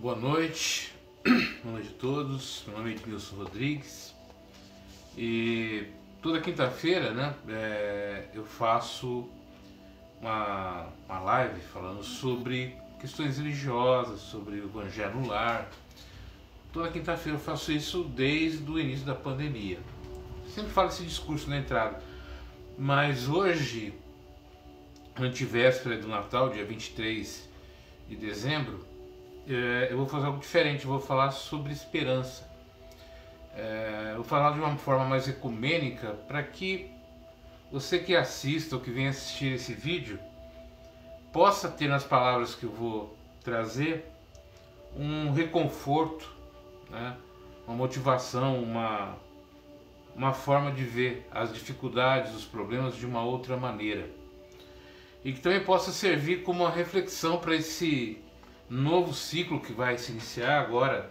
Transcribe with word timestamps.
Boa 0.00 0.16
noite, 0.16 0.94
boa 1.62 1.74
noite 1.74 1.90
a 1.94 2.00
todos. 2.00 2.64
Meu 2.66 2.78
nome 2.78 2.92
é 2.92 2.94
Edmilson 2.94 3.36
Rodrigues 3.36 4.14
e 5.14 5.88
toda 6.22 6.40
quinta-feira, 6.40 7.12
né, 7.12 7.34
é, 7.50 8.30
eu 8.32 8.42
faço 8.42 9.28
uma, 10.18 10.86
uma 11.06 11.20
live 11.20 11.60
falando 11.60 12.02
sobre 12.02 12.74
questões 12.98 13.36
religiosas, 13.36 14.20
sobre 14.20 14.60
o 14.60 14.64
evangelho 14.64 15.16
no 15.16 15.28
lar. 15.28 15.70
Toda 16.72 16.90
quinta-feira 16.90 17.36
eu 17.36 17.42
faço 17.42 17.70
isso 17.70 18.04
desde 18.04 18.70
o 18.70 18.80
início 18.80 19.04
da 19.04 19.14
pandemia. 19.14 19.80
Sempre 20.48 20.70
falo 20.70 20.88
esse 20.88 21.04
discurso 21.04 21.50
na 21.50 21.58
entrada, 21.58 22.02
mas 22.78 23.28
hoje, 23.28 23.92
antivéspera 25.14 25.98
do 25.98 26.08
Natal, 26.08 26.48
dia 26.48 26.64
23 26.64 27.46
de 28.08 28.16
dezembro, 28.16 28.88
é, 29.48 29.88
eu 29.90 29.96
vou 29.96 30.06
fazer 30.06 30.26
algo 30.26 30.38
diferente, 30.38 30.86
vou 30.86 31.00
falar 31.00 31.30
sobre 31.30 31.72
esperança. 31.72 32.48
É, 33.54 34.12
vou 34.14 34.24
falar 34.24 34.52
de 34.52 34.60
uma 34.60 34.76
forma 34.76 35.04
mais 35.04 35.28
ecumênica 35.28 36.14
para 36.28 36.42
que 36.42 36.90
você 37.70 37.98
que 37.98 38.14
assista 38.14 38.76
ou 38.76 38.82
que 38.82 38.90
venha 38.90 39.10
assistir 39.10 39.54
esse 39.54 39.72
vídeo 39.72 40.18
possa 41.32 41.68
ter 41.68 41.88
nas 41.88 42.04
palavras 42.04 42.54
que 42.54 42.64
eu 42.64 42.70
vou 42.70 43.16
trazer 43.42 44.04
um 44.96 45.32
reconforto, 45.32 46.28
né? 46.88 47.16
uma 47.66 47.76
motivação, 47.76 48.60
uma, 48.62 49.16
uma 50.16 50.32
forma 50.32 50.72
de 50.72 50.82
ver 50.82 51.26
as 51.30 51.52
dificuldades, 51.52 52.34
os 52.34 52.44
problemas 52.44 52.96
de 52.96 53.06
uma 53.06 53.22
outra 53.22 53.56
maneira. 53.56 54.10
E 55.24 55.32
que 55.32 55.40
também 55.40 55.62
possa 55.62 55.92
servir 55.92 56.42
como 56.42 56.64
uma 56.64 56.70
reflexão 56.70 57.38
para 57.38 57.54
esse 57.54 58.18
novo 58.70 59.12
ciclo 59.12 59.60
que 59.60 59.72
vai 59.72 59.98
se 59.98 60.12
iniciar 60.12 60.60
agora, 60.60 61.10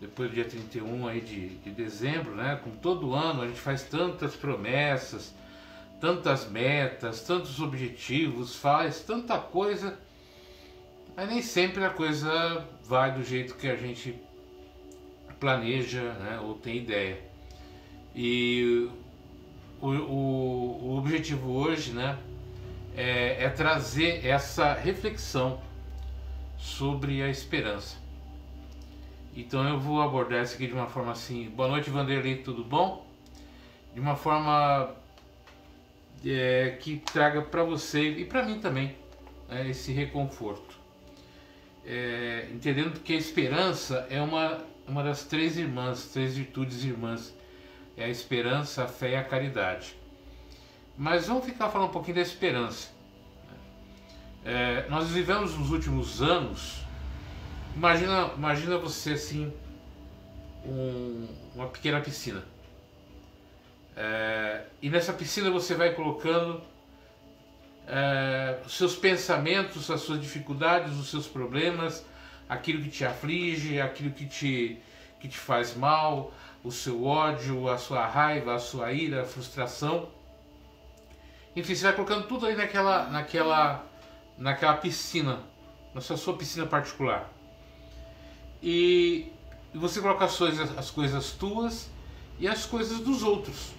depois 0.00 0.30
do 0.30 0.34
dia 0.34 0.46
31 0.46 1.06
aí 1.06 1.20
de, 1.20 1.50
de 1.56 1.70
dezembro, 1.70 2.34
né? 2.34 2.58
Como 2.64 2.74
todo 2.76 3.14
ano 3.14 3.42
a 3.42 3.46
gente 3.46 3.60
faz 3.60 3.82
tantas 3.82 4.34
promessas, 4.34 5.34
tantas 6.00 6.48
metas, 6.48 7.20
tantos 7.20 7.60
objetivos, 7.60 8.56
faz 8.56 9.00
tanta 9.00 9.38
coisa, 9.38 9.98
mas 11.14 11.28
nem 11.28 11.42
sempre 11.42 11.84
a 11.84 11.90
coisa 11.90 12.66
vai 12.82 13.12
do 13.12 13.22
jeito 13.22 13.54
que 13.56 13.68
a 13.68 13.76
gente 13.76 14.18
planeja 15.38 16.14
né, 16.14 16.40
ou 16.42 16.54
tem 16.54 16.78
ideia. 16.78 17.20
E 18.14 18.88
o, 19.80 19.88
o, 19.88 20.78
o 20.82 20.98
objetivo 20.98 21.52
hoje 21.52 21.92
né, 21.92 22.18
é, 22.96 23.44
é 23.44 23.48
trazer 23.50 24.26
essa 24.26 24.72
reflexão 24.72 25.60
sobre 26.60 27.22
a 27.22 27.28
esperança. 27.28 27.96
Então 29.34 29.66
eu 29.66 29.78
vou 29.78 30.02
abordar 30.02 30.42
isso 30.44 30.54
aqui 30.54 30.66
de 30.66 30.74
uma 30.74 30.86
forma 30.86 31.12
assim. 31.12 31.48
Boa 31.50 31.68
noite, 31.68 31.88
Vanderlei, 31.88 32.36
tudo 32.36 32.62
bom? 32.62 33.06
De 33.94 34.00
uma 34.00 34.14
forma 34.14 34.94
é, 36.24 36.76
que 36.80 36.98
traga 36.98 37.40
para 37.40 37.64
você 37.64 38.10
e 38.10 38.24
para 38.24 38.44
mim 38.44 38.60
também 38.60 38.94
é, 39.48 39.68
esse 39.68 39.92
reconforto. 39.92 40.78
É, 41.84 42.48
entendendo 42.52 43.00
que 43.00 43.14
a 43.14 43.16
esperança 43.16 44.06
é 44.10 44.20
uma, 44.20 44.58
uma 44.86 45.02
das 45.02 45.24
três 45.24 45.56
irmãs, 45.56 46.10
três 46.12 46.36
virtudes 46.36 46.84
irmãs: 46.84 47.34
é 47.96 48.04
a 48.04 48.08
esperança, 48.08 48.84
a 48.84 48.86
fé 48.86 49.12
e 49.12 49.16
a 49.16 49.24
caridade. 49.24 49.96
Mas 50.96 51.28
vamos 51.28 51.46
ficar 51.46 51.70
falando 51.70 51.88
um 51.88 51.92
pouquinho 51.92 52.16
da 52.16 52.22
esperança. 52.22 52.99
É, 54.44 54.88
nós 54.88 55.08
vivemos 55.08 55.56
nos 55.56 55.70
últimos 55.70 56.22
anos. 56.22 56.80
Imagina, 57.76 58.30
imagina 58.36 58.78
você 58.78 59.12
assim, 59.12 59.52
um, 60.64 61.28
uma 61.54 61.68
pequena 61.68 62.00
piscina. 62.00 62.42
É, 63.96 64.64
e 64.80 64.88
nessa 64.88 65.12
piscina 65.12 65.50
você 65.50 65.74
vai 65.74 65.92
colocando 65.92 66.62
é, 67.86 68.58
os 68.64 68.74
seus 68.74 68.96
pensamentos, 68.96 69.90
as 69.90 70.00
suas 70.00 70.20
dificuldades, 70.20 70.96
os 70.98 71.10
seus 71.10 71.26
problemas, 71.26 72.04
aquilo 72.48 72.82
que 72.82 72.88
te 72.88 73.04
aflige, 73.04 73.80
aquilo 73.80 74.10
que 74.10 74.26
te, 74.26 74.78
que 75.20 75.28
te 75.28 75.36
faz 75.36 75.76
mal, 75.76 76.32
o 76.64 76.70
seu 76.70 77.04
ódio, 77.04 77.68
a 77.68 77.76
sua 77.76 78.06
raiva, 78.06 78.54
a 78.54 78.58
sua 78.58 78.90
ira, 78.92 79.22
a 79.22 79.24
frustração. 79.24 80.08
Enfim, 81.54 81.74
você 81.74 81.84
vai 81.84 81.92
colocando 81.94 82.26
tudo 82.26 82.46
aí 82.46 82.56
naquela, 82.56 83.08
naquela 83.10 83.89
naquela 84.40 84.74
piscina, 84.74 85.38
na 85.94 86.00
sua, 86.00 86.16
sua 86.16 86.34
piscina 86.34 86.66
particular. 86.66 87.30
E, 88.62 89.30
e 89.72 89.78
você 89.78 90.00
coloca 90.00 90.24
as 90.24 90.36
coisas, 90.36 90.78
as 90.78 90.90
coisas 90.90 91.32
tuas 91.32 91.90
e 92.38 92.48
as 92.48 92.64
coisas 92.64 93.00
dos 93.00 93.22
outros. 93.22 93.72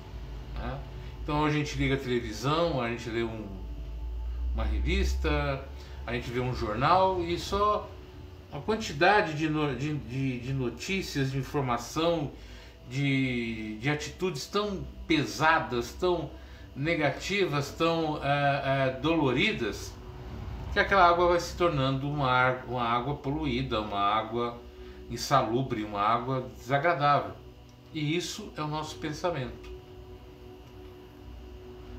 Né? 0.56 0.80
Então 1.24 1.44
a 1.44 1.50
gente 1.50 1.76
liga 1.78 1.96
a 1.96 1.98
televisão, 1.98 2.80
a 2.80 2.90
gente 2.90 3.10
lê 3.10 3.24
um, 3.24 3.48
uma 4.54 4.64
revista, 4.64 5.66
a 6.06 6.14
gente 6.14 6.30
vê 6.30 6.40
um 6.40 6.54
jornal 6.54 7.22
e 7.22 7.40
só 7.40 7.90
a 8.54 8.60
quantidade 8.60 9.34
de, 9.34 9.50
no, 9.50 9.76
de, 9.76 9.96
de, 9.96 10.40
de, 10.40 10.54
notícias, 10.54 11.32
de 11.32 11.38
informação, 11.38 12.32
de, 12.90 13.78
de 13.80 13.90
atitudes 13.90 14.46
tão 14.46 14.86
pesadas, 15.08 15.94
tão 15.94 16.30
negativas, 16.76 17.72
tão 17.72 18.16
uh, 18.16 18.18
uh, 18.18 19.02
doloridas, 19.02 19.94
que 20.72 20.80
aquela 20.80 21.06
água 21.06 21.28
vai 21.28 21.40
se 21.40 21.56
tornando 21.56 22.09
uma, 22.09 22.52
uma 22.68 22.84
água 22.84 23.16
poluída, 23.16 23.82
uma 23.82 24.00
água 24.00 24.58
insalubre, 25.09 25.84
uma 25.84 26.02
água 26.02 26.50
desagradável. 26.58 27.34
E 27.94 28.16
isso 28.16 28.54
é 28.56 28.62
o 28.62 28.68
nosso 28.68 28.98
pensamento. 28.98 29.70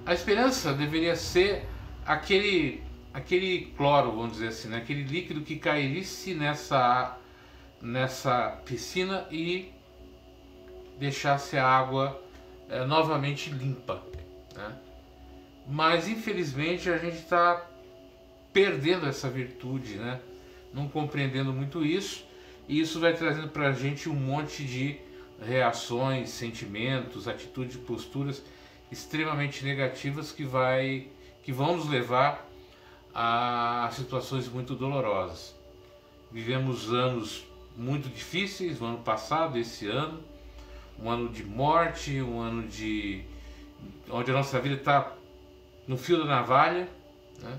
A 0.07 0.15
esperança 0.15 0.73
deveria 0.73 1.15
ser 1.15 1.69
aquele, 2.05 2.83
aquele 3.13 3.73
cloro, 3.77 4.11
vamos 4.13 4.33
dizer 4.33 4.49
assim, 4.49 4.69
né? 4.69 4.79
aquele 4.79 5.05
líquido 5.05 5.43
que 5.43 5.57
caísse 5.57 6.35
nessa, 6.35 7.19
nessa 7.81 8.59
piscina 8.65 9.27
e 9.31 9.71
deixasse 10.99 11.59
a 11.59 11.67
água 11.67 12.21
é, 12.69 12.85
novamente 12.87 13.51
limpa. 13.51 14.03
Né? 14.57 14.77
Mas 15.69 16.09
infelizmente 16.09 16.91
a 16.91 16.97
gente 16.97 17.19
está 17.19 17.65
perdendo 18.53 19.07
essa 19.07 19.29
virtude, 19.29 19.97
né? 19.97 20.21
não 20.73 20.89
compreendendo 20.89 21.53
muito 21.53 21.85
isso, 21.85 22.25
e 22.69 22.81
isso 22.81 23.01
vai 23.01 23.15
trazendo 23.15 23.49
para 23.49 23.69
a 23.69 23.73
gente 23.73 24.09
um 24.09 24.15
monte 24.15 24.65
de 24.65 24.99
reações, 25.45 26.31
sentimentos, 26.31 27.27
atitudes, 27.27 27.77
posturas 27.77 28.43
extremamente 28.91 29.65
negativas 29.65 30.33
que, 30.33 30.45
vai, 30.45 31.09
que 31.43 31.53
vão 31.53 31.77
nos 31.77 31.89
levar 31.89 32.49
a 33.15 33.91
situações 33.93 34.49
muito 34.49 34.75
dolorosas. 34.75 35.55
Vivemos 36.31 36.93
anos 36.93 37.45
muito 37.77 38.09
difíceis, 38.09 38.81
o 38.81 38.85
ano 38.85 38.99
passado, 38.99 39.59
esse 39.59 39.87
ano, 39.87 40.23
um 40.99 41.11
ano 41.11 41.29
de 41.29 41.45
morte, 41.45 42.21
um 42.23 42.41
ano 42.41 42.69
de 42.69 43.25
onde 44.11 44.31
a 44.31 44.35
nossa 44.35 44.61
vida 44.61 44.77
está 44.77 45.13
no 45.87 45.97
fio 45.97 46.19
da 46.19 46.25
navalha, 46.25 46.89
né? 47.41 47.59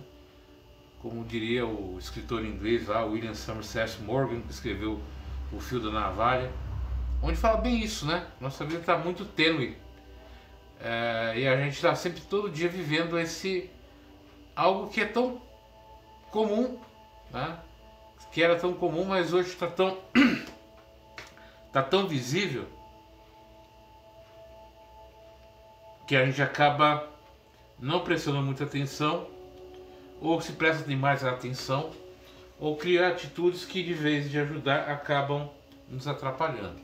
Como 1.03 1.25
diria 1.25 1.66
o 1.66 1.97
escritor 2.00 2.46
inglês 2.46 2.88
lá, 2.88 3.03
William 3.03 3.34
Somerset 3.34 4.02
Morgan, 4.02 4.40
que 4.40 4.52
escreveu 4.52 5.02
O 5.52 5.59
Fio 5.59 5.81
da 5.81 5.91
Navalha, 5.91 6.50
onde 7.22 7.36
fala 7.36 7.58
bem 7.58 7.84
isso, 7.84 8.06
né? 8.06 8.25
Nossa 8.40 8.64
vida 8.64 8.80
está 8.80 8.97
muito 8.97 9.25
tênue 9.25 9.78
é, 10.80 11.34
e 11.36 11.46
a 11.47 11.58
gente 11.58 11.74
está 11.74 11.94
sempre 11.94 12.22
todo 12.22 12.50
dia 12.50 12.69
vivendo 12.69 13.19
esse 13.19 13.69
algo 14.56 14.89
que 14.89 15.01
é 15.01 15.06
tão 15.06 15.42
comum, 16.31 16.80
né? 17.31 17.60
que 18.31 18.42
era 18.42 18.57
tão 18.57 18.74
comum, 18.74 19.04
mas 19.04 19.33
hoje 19.33 19.50
está 19.50 19.68
tão 19.68 20.00
tá 21.72 21.83
tão 21.83 22.07
visível 22.07 22.66
que 26.07 26.16
a 26.16 26.25
gente 26.25 26.42
acaba 26.42 27.10
não 27.77 28.00
prestando 28.00 28.42
muita 28.42 28.63
atenção 28.63 29.32
ou 30.24 30.40
se 30.40 30.54
presta 30.54 30.88
demais 30.88 31.24
atenção, 31.25 31.92
ou 32.58 32.78
cria 32.78 33.10
atitudes 33.10 33.66
que, 33.66 33.84
de 33.84 33.94
vez 33.94 34.31
de 34.31 34.40
ajudar, 34.40 34.90
acabam 34.90 35.50
nos 35.90 36.08
atrapalhando. 36.08 36.80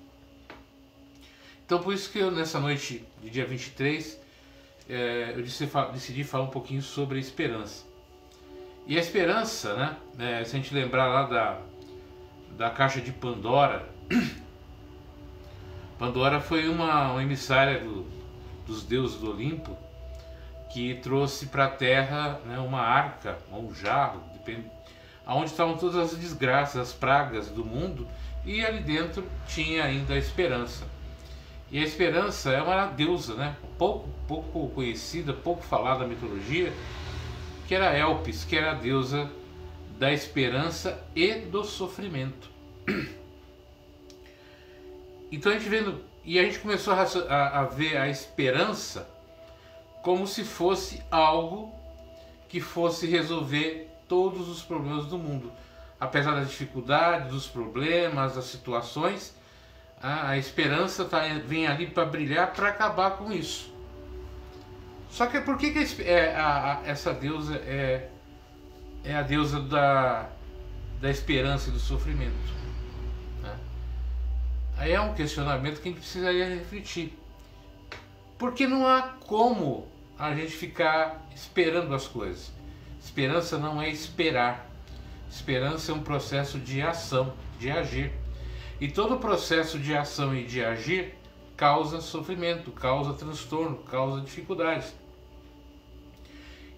Então, 1.65 1.79
por 1.81 1.93
isso 1.93 2.11
que 2.11 2.19
eu, 2.19 2.29
nessa 2.29 2.59
noite 2.59 3.05
de 3.23 3.29
dia 3.29 3.45
23, 3.45 4.19
é, 4.89 5.33
eu 5.35 5.41
decidi 5.93 6.23
falar 6.25 6.43
um 6.43 6.49
pouquinho 6.49 6.81
sobre 6.81 7.17
a 7.17 7.21
esperança. 7.21 7.85
E 8.85 8.97
a 8.97 8.99
esperança, 8.99 9.73
né, 10.17 10.39
é, 10.41 10.43
se 10.43 10.55
a 10.55 10.59
gente 10.59 10.73
lembrar 10.73 11.07
lá 11.07 11.23
da, 11.23 11.61
da 12.57 12.69
caixa 12.69 12.99
de 12.99 13.13
Pandora, 13.13 13.87
Pandora 15.97 16.41
foi 16.41 16.67
uma, 16.67 17.13
uma 17.13 17.23
emissária 17.23 17.79
do, 17.79 18.05
dos 18.67 18.83
deuses 18.83 19.17
do 19.17 19.31
Olimpo 19.31 19.77
que 20.69 20.95
trouxe 20.95 21.47
para 21.47 21.65
a 21.65 21.69
Terra 21.69 22.39
né, 22.45 22.59
uma 22.59 22.81
arca, 22.81 23.37
ou 23.51 23.63
um 23.63 23.73
jarro, 23.73 24.21
depende, 24.33 24.69
onde 25.25 25.51
estavam 25.51 25.77
todas 25.77 25.95
as 25.95 26.17
desgraças, 26.17 26.81
as 26.81 26.93
pragas 26.93 27.49
do 27.49 27.65
mundo, 27.65 28.07
e 28.45 28.65
ali 28.65 28.79
dentro 28.79 29.23
tinha 29.47 29.83
ainda 29.83 30.13
a 30.13 30.17
esperança. 30.17 30.85
E 31.71 31.79
a 31.79 31.83
esperança 31.83 32.51
é 32.51 32.61
uma 32.61 32.87
deusa, 32.87 33.35
né? 33.35 33.55
pouco, 33.77 34.09
pouco 34.27 34.69
conhecida, 34.69 35.33
pouco 35.33 35.63
falada 35.63 35.99
na 35.99 36.07
mitologia, 36.07 36.73
que 37.67 37.75
era 37.75 37.95
Elpis, 37.95 38.43
que 38.43 38.55
era 38.55 38.71
a 38.71 38.73
deusa 38.73 39.29
da 39.99 40.11
esperança 40.11 40.99
e 41.15 41.33
do 41.35 41.63
sofrimento. 41.63 42.49
Então 45.31 45.51
a 45.51 45.55
gente 45.59 45.69
vendo 45.69 46.03
e 46.25 46.39
a 46.39 46.43
gente 46.43 46.57
começou 46.57 46.91
a, 46.91 47.03
a, 47.03 47.59
a 47.59 47.63
ver 47.65 47.97
a 47.97 48.09
esperança 48.09 49.07
como 50.01 50.27
se 50.27 50.43
fosse 50.43 51.03
algo 51.11 51.73
que 52.47 52.59
fosse 52.59 53.07
resolver 53.07 53.89
todos 54.07 54.49
os 54.49 54.61
problemas 54.61 55.05
do 55.05 55.17
mundo. 55.17 55.51
Apesar 55.99 56.35
das 56.35 56.49
dificuldades, 56.49 57.31
dos 57.31 57.47
problemas, 57.47 58.35
das 58.35 58.45
situações, 58.45 59.35
a, 60.01 60.29
a 60.29 60.37
esperança 60.37 61.05
tá, 61.05 61.21
vem 61.45 61.67
ali 61.67 61.87
para 61.87 62.05
brilhar 62.05 62.53
para 62.53 62.69
acabar 62.69 63.11
com 63.11 63.31
isso. 63.31 63.73
Só 65.09 65.25
que 65.25 65.41
por 65.41 65.57
que, 65.57 65.71
que 65.71 66.03
é, 66.03 66.35
a, 66.35 66.81
essa 66.85 67.13
deusa 67.13 67.55
é, 67.57 68.09
é 69.03 69.15
a 69.15 69.21
deusa 69.21 69.59
da, 69.59 70.29
da 71.01 71.09
esperança 71.09 71.69
e 71.69 71.73
do 71.73 71.79
sofrimento? 71.79 72.33
Né? 73.41 73.55
Aí 74.77 74.91
é 74.93 75.01
um 75.01 75.13
questionamento 75.13 75.81
que 75.81 75.89
a 75.89 75.91
gente 75.91 76.01
precisaria 76.01 76.47
refletir. 76.47 77.17
Porque 78.39 78.65
não 78.65 78.87
há 78.87 79.01
como 79.01 79.87
a 80.17 80.33
gente 80.33 80.53
ficar 80.53 81.27
esperando 81.35 81.93
as 81.93 82.07
coisas. 82.07 82.51
Esperança 82.99 83.57
não 83.57 83.81
é 83.81 83.89
esperar. 83.89 84.67
Esperança 85.29 85.91
é 85.91 85.95
um 85.95 86.01
processo 86.01 86.57
de 86.57 86.81
ação, 86.81 87.33
de 87.59 87.69
agir. 87.69 88.13
E 88.79 88.87
todo 88.87 89.17
processo 89.17 89.77
de 89.77 89.93
ação 89.93 90.33
e 90.33 90.45
de 90.45 90.63
agir 90.63 91.13
causa 91.57 91.99
sofrimento, 91.99 92.71
causa 92.71 93.13
transtorno, 93.13 93.79
causa 93.83 94.21
dificuldades. 94.21 94.95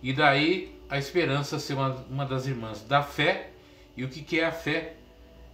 E 0.02 0.12
daí 0.12 0.76
a 0.90 0.98
esperança 0.98 1.60
ser 1.60 1.76
uma, 1.76 1.90
uma 2.10 2.26
das 2.26 2.48
irmãs 2.48 2.82
da 2.82 3.04
fé. 3.04 3.52
E 3.96 4.04
o 4.04 4.10
que, 4.10 4.24
que 4.24 4.40
é 4.40 4.46
a 4.46 4.52
fé? 4.52 4.96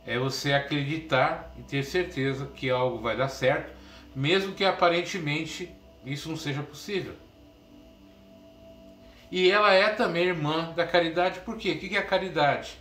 É 0.06 0.18
você 0.18 0.54
acreditar 0.54 1.54
e 1.60 1.64
ter 1.64 1.84
certeza 1.84 2.46
que 2.46 2.70
algo 2.70 3.00
vai 3.00 3.18
dar 3.18 3.28
certo, 3.28 3.76
mesmo 4.16 4.54
que 4.54 4.64
aparentemente 4.64 5.70
isso 6.14 6.30
não 6.30 6.38
seja 6.38 6.62
possível. 6.64 7.14
E 9.32 9.52
ela 9.52 9.74
é 9.74 9.90
também 9.90 10.24
irmã 10.24 10.72
da 10.76 10.86
caridade, 10.88 11.40
por 11.42 11.58
quê? 11.58 11.72
O 11.72 11.80
que 11.80 11.96
é 11.96 12.00
a 12.00 12.06
caridade? 12.06 12.78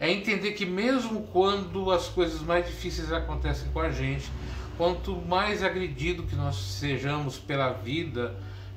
É 0.00 0.10
entender 0.10 0.52
que 0.52 0.64
mesmo 0.64 1.26
quando 1.28 1.90
as 1.90 2.08
coisas 2.08 2.40
mais 2.40 2.66
difíceis 2.66 3.12
acontecem 3.12 3.70
com 3.70 3.80
a 3.80 3.90
gente, 3.90 4.30
quanto 4.76 5.14
mais 5.14 5.62
agredido 5.62 6.22
que 6.24 6.34
nós 6.34 6.56
sejamos 6.56 7.38
pela 7.38 7.72
vida, 7.72 8.34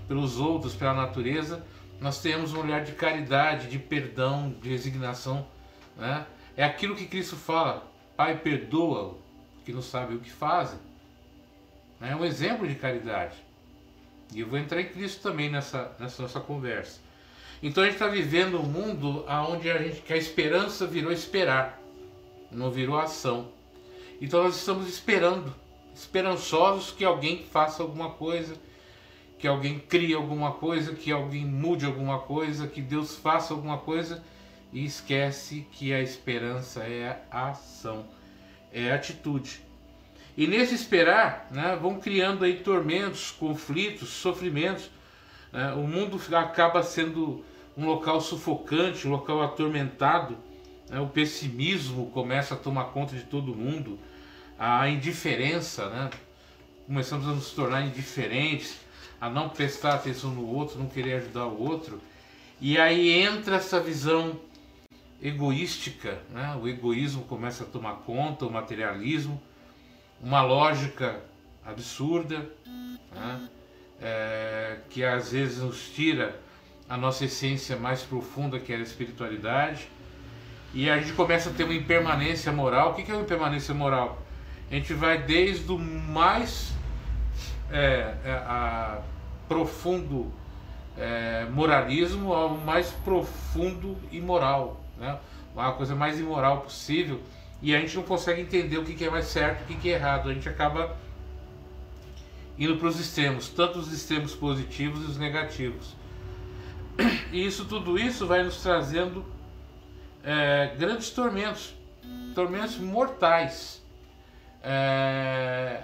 pelos 0.07 0.39
outros, 0.39 0.75
pela 0.75 0.93
natureza, 0.93 1.65
nós 1.99 2.21
temos 2.21 2.53
um 2.53 2.59
olhar 2.59 2.83
de 2.83 2.91
caridade, 2.91 3.67
de 3.67 3.79
perdão, 3.79 4.53
de 4.61 4.69
resignação. 4.69 5.47
Né? 5.97 6.25
É 6.57 6.63
aquilo 6.63 6.95
que 6.95 7.05
Cristo 7.05 7.35
fala: 7.35 7.89
Pai, 8.17 8.37
perdoa 8.37 9.17
que 9.63 9.71
não 9.71 9.81
sabe 9.81 10.15
o 10.15 10.19
que 10.19 10.29
fazem. 10.29 10.79
É 12.01 12.15
um 12.15 12.25
exemplo 12.25 12.67
de 12.67 12.75
caridade. 12.75 13.44
E 14.33 14.39
eu 14.39 14.47
vou 14.47 14.57
entrar 14.57 14.81
em 14.81 14.89
Cristo 14.89 15.21
também 15.21 15.49
nessa, 15.49 15.95
nessa 15.99 16.21
nossa 16.21 16.39
conversa. 16.39 16.99
Então 17.61 17.83
a 17.83 17.85
gente 17.85 17.95
está 17.95 18.07
vivendo 18.07 18.59
um 18.59 18.63
mundo 18.63 19.25
onde 19.27 19.69
a 19.69 19.77
gente 19.81 20.01
que 20.01 20.13
a 20.13 20.17
esperança 20.17 20.85
virou 20.85 21.11
esperar, 21.11 21.81
não 22.51 22.69
virou 22.69 22.97
ação. 22.97 23.49
Então 24.21 24.43
nós 24.43 24.57
estamos 24.57 24.87
esperando, 24.87 25.53
esperançosos 25.93 26.91
que 26.91 27.03
alguém 27.03 27.43
faça 27.43 27.81
alguma 27.81 28.11
coisa, 28.11 28.55
que 29.39 29.47
alguém 29.47 29.79
crie 29.79 30.13
alguma 30.13 30.51
coisa, 30.53 30.93
que 30.93 31.11
alguém 31.11 31.45
mude 31.45 31.85
alguma 31.85 32.19
coisa, 32.19 32.67
que 32.67 32.81
Deus 32.81 33.15
faça 33.15 33.53
alguma 33.53 33.77
coisa 33.77 34.23
e 34.71 34.85
esquece 34.85 35.67
que 35.71 35.93
a 35.93 36.01
esperança 36.01 36.83
é 36.83 37.23
a 37.31 37.49
ação, 37.49 38.05
é 38.71 38.91
a 38.91 38.95
atitude. 38.95 39.64
E 40.37 40.47
nesse 40.47 40.75
esperar, 40.75 41.47
né, 41.51 41.77
vão 41.81 41.99
criando 41.99 42.43
aí 42.43 42.57
tormentos, 42.57 43.31
conflitos, 43.31 44.09
sofrimentos, 44.09 44.89
é, 45.53 45.71
o 45.73 45.87
mundo 45.87 46.19
acaba 46.35 46.83
sendo 46.83 47.43
um 47.77 47.85
local 47.85 48.19
sufocante, 48.19 49.07
um 49.07 49.11
local 49.11 49.41
atormentado. 49.41 50.37
Né? 50.89 50.99
O 50.99 51.07
pessimismo 51.07 52.07
começa 52.07 52.53
a 52.53 52.57
tomar 52.57 52.85
conta 52.85 53.15
de 53.15 53.23
todo 53.23 53.55
mundo, 53.55 53.97
a 54.59 54.89
indiferença, 54.89 55.89
né? 55.89 56.09
começamos 56.85 57.27
a 57.27 57.31
nos 57.31 57.51
tornar 57.51 57.83
indiferentes, 57.83 58.77
a 59.19 59.29
não 59.29 59.47
prestar 59.47 59.95
atenção 59.95 60.31
no 60.31 60.45
outro, 60.45 60.77
não 60.77 60.87
querer 60.87 61.13
ajudar 61.13 61.45
o 61.45 61.61
outro. 61.61 62.01
E 62.59 62.77
aí 62.77 63.09
entra 63.11 63.55
essa 63.55 63.79
visão 63.79 64.37
egoística, 65.21 66.21
né? 66.29 66.59
o 66.61 66.67
egoísmo 66.67 67.23
começa 67.23 67.63
a 67.63 67.67
tomar 67.67 67.95
conta, 68.05 68.45
o 68.45 68.51
materialismo, 68.51 69.41
uma 70.21 70.41
lógica 70.41 71.19
absurda. 71.65 72.49
Né? 73.11 73.49
é, 74.01 74.77
que 74.89 75.03
às 75.03 75.31
vezes 75.31 75.59
nos 75.61 75.89
tira 75.89 76.39
a 76.87 76.97
nossa 76.97 77.25
essência 77.25 77.75
mais 77.75 78.03
profunda, 78.03 78.59
que 78.59 78.71
é 78.71 78.75
a 78.75 78.79
espiritualidade, 78.79 79.89
e 80.73 80.89
a 80.89 80.97
gente 80.97 81.13
começa 81.13 81.49
a 81.49 81.53
ter 81.53 81.63
uma 81.63 81.73
impermanência 81.73 82.51
moral. 82.51 82.91
O 82.91 82.93
que 82.93 83.09
é 83.09 83.13
uma 83.13 83.23
impermanência 83.23 83.73
moral? 83.73 84.21
A 84.69 84.75
gente 84.75 84.93
vai 84.93 85.17
desde 85.17 85.71
o 85.71 85.79
mais 85.79 86.73
é, 87.71 88.13
é, 88.23 88.31
a 88.45 88.99
profundo 89.47 90.31
é, 90.97 91.45
moralismo 91.51 92.33
ao 92.33 92.49
mais 92.49 92.89
profundo 93.03 93.97
imoral, 94.11 94.81
né? 94.97 95.17
a 95.55 95.71
coisa 95.71 95.95
mais 95.95 96.19
imoral 96.19 96.61
possível, 96.61 97.21
e 97.61 97.75
a 97.75 97.79
gente 97.79 97.95
não 97.95 98.03
consegue 98.03 98.41
entender 98.41 98.77
o 98.77 98.83
que 98.83 99.03
é 99.03 99.09
mais 99.09 99.25
certo 99.25 99.69
e 99.69 99.73
o 99.73 99.77
que 99.77 99.89
é 99.89 99.93
errado. 99.93 100.29
A 100.29 100.33
gente 100.33 100.47
acaba 100.47 100.97
indo 102.57 102.77
para 102.77 102.87
os 102.87 102.99
extremos, 102.99 103.49
tanto 103.49 103.79
os 103.79 103.91
extremos 103.91 104.33
positivos 104.33 105.01
e 105.01 105.05
os 105.05 105.17
negativos. 105.17 105.95
E 107.31 107.45
isso, 107.45 107.65
tudo 107.65 107.99
isso 107.99 108.25
vai 108.25 108.43
nos 108.43 108.61
trazendo 108.61 109.25
é, 110.23 110.73
grandes 110.77 111.09
tormentos, 111.09 111.75
tormentos 112.33 112.77
mortais. 112.77 113.83
É... 114.63 115.83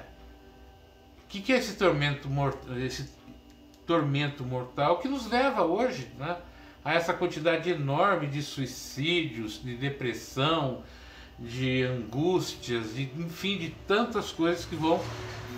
O 1.24 1.28
que, 1.28 1.42
que 1.42 1.54
é 1.54 1.58
esse 1.58 1.76
tormento, 1.78 2.30
mort... 2.30 2.58
esse 2.78 3.10
tormento 3.86 4.44
mortal 4.44 5.00
que 5.00 5.08
nos 5.08 5.30
leva 5.30 5.64
hoje 5.64 6.10
né, 6.18 6.38
a 6.84 6.94
essa 6.94 7.14
quantidade 7.14 7.70
enorme 7.70 8.28
de 8.28 8.42
suicídios, 8.42 9.62
de 9.62 9.76
depressão, 9.76 10.84
de 11.42 11.84
angústias, 11.84 12.94
de, 12.94 13.04
enfim, 13.18 13.58
de 13.58 13.72
tantas 13.88 14.32
coisas 14.32 14.64
que 14.64 14.76
vão 14.76 15.00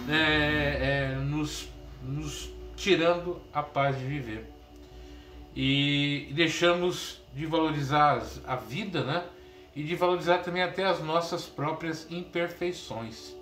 é, 0.09 1.11
é, 1.11 1.15
nos, 1.15 1.69
nos 2.01 2.49
tirando 2.75 3.41
a 3.53 3.61
paz 3.61 3.97
de 3.97 4.05
viver. 4.05 4.49
E 5.55 6.31
deixamos 6.33 7.21
de 7.35 7.45
valorizar 7.45 8.23
a 8.45 8.55
vida, 8.55 9.03
né? 9.03 9.25
E 9.75 9.83
de 9.83 9.95
valorizar 9.95 10.39
também 10.39 10.63
até 10.63 10.85
as 10.85 11.03
nossas 11.03 11.45
próprias 11.45 12.07
imperfeições. 12.09 13.35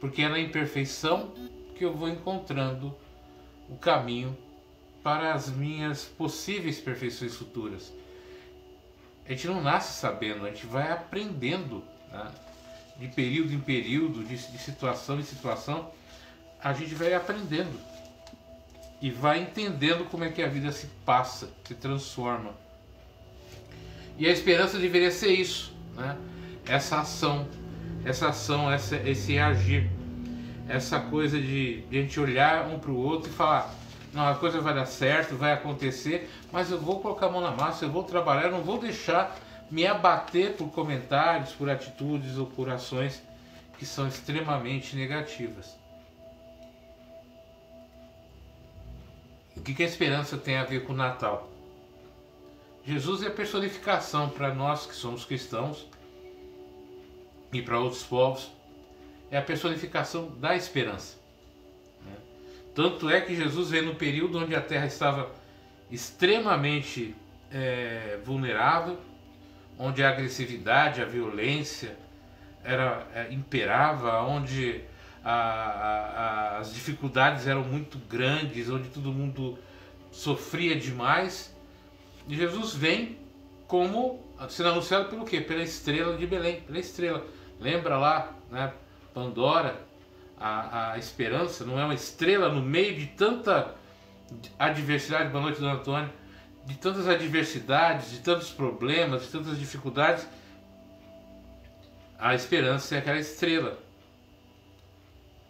Porque 0.00 0.22
é 0.22 0.28
na 0.28 0.40
imperfeição 0.40 1.32
que 1.76 1.84
eu 1.84 1.94
vou 1.94 2.08
encontrando 2.08 2.94
o 3.68 3.76
caminho 3.76 4.36
para 5.02 5.34
as 5.34 5.48
minhas 5.48 6.04
possíveis 6.04 6.80
perfeições 6.80 7.34
futuras. 7.34 7.92
A 9.26 9.30
gente 9.30 9.46
não 9.46 9.62
nasce 9.62 9.98
sabendo, 9.98 10.44
a 10.44 10.48
gente 10.48 10.66
vai 10.66 10.90
aprendendo. 10.90 11.84
Né? 12.10 12.30
de 12.98 13.08
período 13.08 13.52
em 13.52 13.60
período, 13.60 14.22
de, 14.24 14.36
de 14.36 14.58
situação 14.58 15.18
em 15.18 15.24
situação, 15.24 15.90
a 16.62 16.72
gente 16.72 16.94
vai 16.94 17.12
aprendendo 17.14 17.78
e 19.00 19.10
vai 19.10 19.42
entendendo 19.42 20.04
como 20.04 20.22
é 20.22 20.30
que 20.30 20.42
a 20.42 20.48
vida 20.48 20.70
se 20.70 20.86
passa, 21.04 21.50
se 21.64 21.74
transforma. 21.74 22.54
E 24.16 24.26
a 24.26 24.30
esperança 24.30 24.78
deveria 24.78 25.10
ser 25.10 25.32
isso, 25.32 25.74
né? 25.96 26.16
Essa 26.64 27.00
ação, 27.00 27.48
essa 28.04 28.28
ação, 28.28 28.70
essa, 28.70 28.96
esse 28.96 29.36
agir, 29.38 29.90
essa 30.68 31.00
coisa 31.00 31.40
de, 31.40 31.80
de 31.82 31.98
a 31.98 32.02
gente 32.02 32.20
olhar 32.20 32.68
um 32.68 32.78
para 32.78 32.92
o 32.92 32.96
outro 32.96 33.30
e 33.30 33.32
falar: 33.34 33.74
não, 34.12 34.28
a 34.28 34.34
coisa 34.34 34.60
vai 34.60 34.74
dar 34.74 34.84
certo, 34.84 35.36
vai 35.36 35.52
acontecer, 35.52 36.30
mas 36.52 36.70
eu 36.70 36.78
vou 36.78 37.00
colocar 37.00 37.26
a 37.26 37.30
mão 37.30 37.40
na 37.40 37.50
massa, 37.50 37.86
eu 37.86 37.90
vou 37.90 38.04
trabalhar, 38.04 38.44
eu 38.44 38.52
não 38.52 38.62
vou 38.62 38.78
deixar 38.78 39.38
me 39.70 39.86
abater 39.86 40.54
por 40.54 40.68
comentários, 40.70 41.52
por 41.52 41.70
atitudes 41.70 42.36
ou 42.36 42.46
por 42.46 42.68
ações 42.68 43.22
que 43.78 43.86
são 43.86 44.06
extremamente 44.06 44.94
negativas. 44.94 45.74
O 49.56 49.62
que, 49.62 49.82
a 49.82 49.86
esperança 49.86 50.36
tem 50.36 50.56
a 50.56 50.64
ver 50.64 50.84
com 50.84 50.92
o 50.92 50.96
Natal? 50.96 51.48
Jesus 52.84 53.22
é 53.22 53.28
a 53.28 53.30
personificação 53.30 54.28
para 54.28 54.52
nós 54.52 54.86
que 54.86 54.94
somos 54.94 55.24
cristãos 55.24 55.86
e 57.52 57.62
para 57.62 57.78
outros 57.78 58.02
povos, 58.02 58.50
é 59.30 59.38
a 59.38 59.42
personificação 59.42 60.28
da 60.38 60.54
esperança. 60.54 61.21
Tanto 62.74 63.10
é 63.10 63.20
que 63.20 63.34
Jesus 63.34 63.70
veio 63.70 63.86
no 63.86 63.94
período 63.94 64.38
onde 64.38 64.54
a 64.54 64.60
terra 64.60 64.86
estava 64.86 65.30
extremamente 65.90 67.14
é, 67.50 68.18
vulnerável, 68.24 68.98
onde 69.78 70.02
a 70.02 70.08
agressividade, 70.08 71.02
a 71.02 71.04
violência 71.04 71.96
era 72.64 73.06
é, 73.14 73.32
imperava, 73.32 74.22
onde 74.22 74.80
a, 75.24 75.32
a, 75.32 76.58
as 76.58 76.72
dificuldades 76.72 77.46
eram 77.46 77.62
muito 77.62 77.98
grandes, 77.98 78.70
onde 78.70 78.88
todo 78.88 79.12
mundo 79.12 79.58
sofria 80.10 80.74
demais. 80.74 81.54
E 82.26 82.34
Jesus 82.34 82.74
vem 82.74 83.18
como 83.66 84.20
sendo 84.48 84.70
anunciado 84.70 85.08
pelo 85.08 85.24
quê? 85.24 85.40
Pela 85.40 85.62
estrela 85.62 86.16
de 86.16 86.26
Belém, 86.26 86.60
pela 86.60 86.78
estrela. 86.78 87.26
Lembra 87.60 87.98
lá, 87.98 88.32
né? 88.50 88.72
Pandora, 89.12 89.80
a, 90.42 90.92
a 90.92 90.98
esperança, 90.98 91.64
não 91.64 91.78
é 91.78 91.84
uma 91.84 91.94
estrela 91.94 92.48
no 92.48 92.60
meio 92.60 92.96
de 92.96 93.06
tanta 93.06 93.74
adversidade. 94.58 95.30
Boa 95.30 95.42
noite, 95.42 95.60
Dona 95.60 95.74
Antônia. 95.74 96.12
De 96.66 96.76
tantas 96.76 97.06
adversidades, 97.06 98.10
de 98.10 98.18
tantos 98.18 98.50
problemas, 98.50 99.22
de 99.22 99.28
tantas 99.28 99.58
dificuldades. 99.58 100.26
A 102.18 102.34
esperança 102.34 102.96
é 102.96 102.98
aquela 102.98 103.18
estrela. 103.18 103.78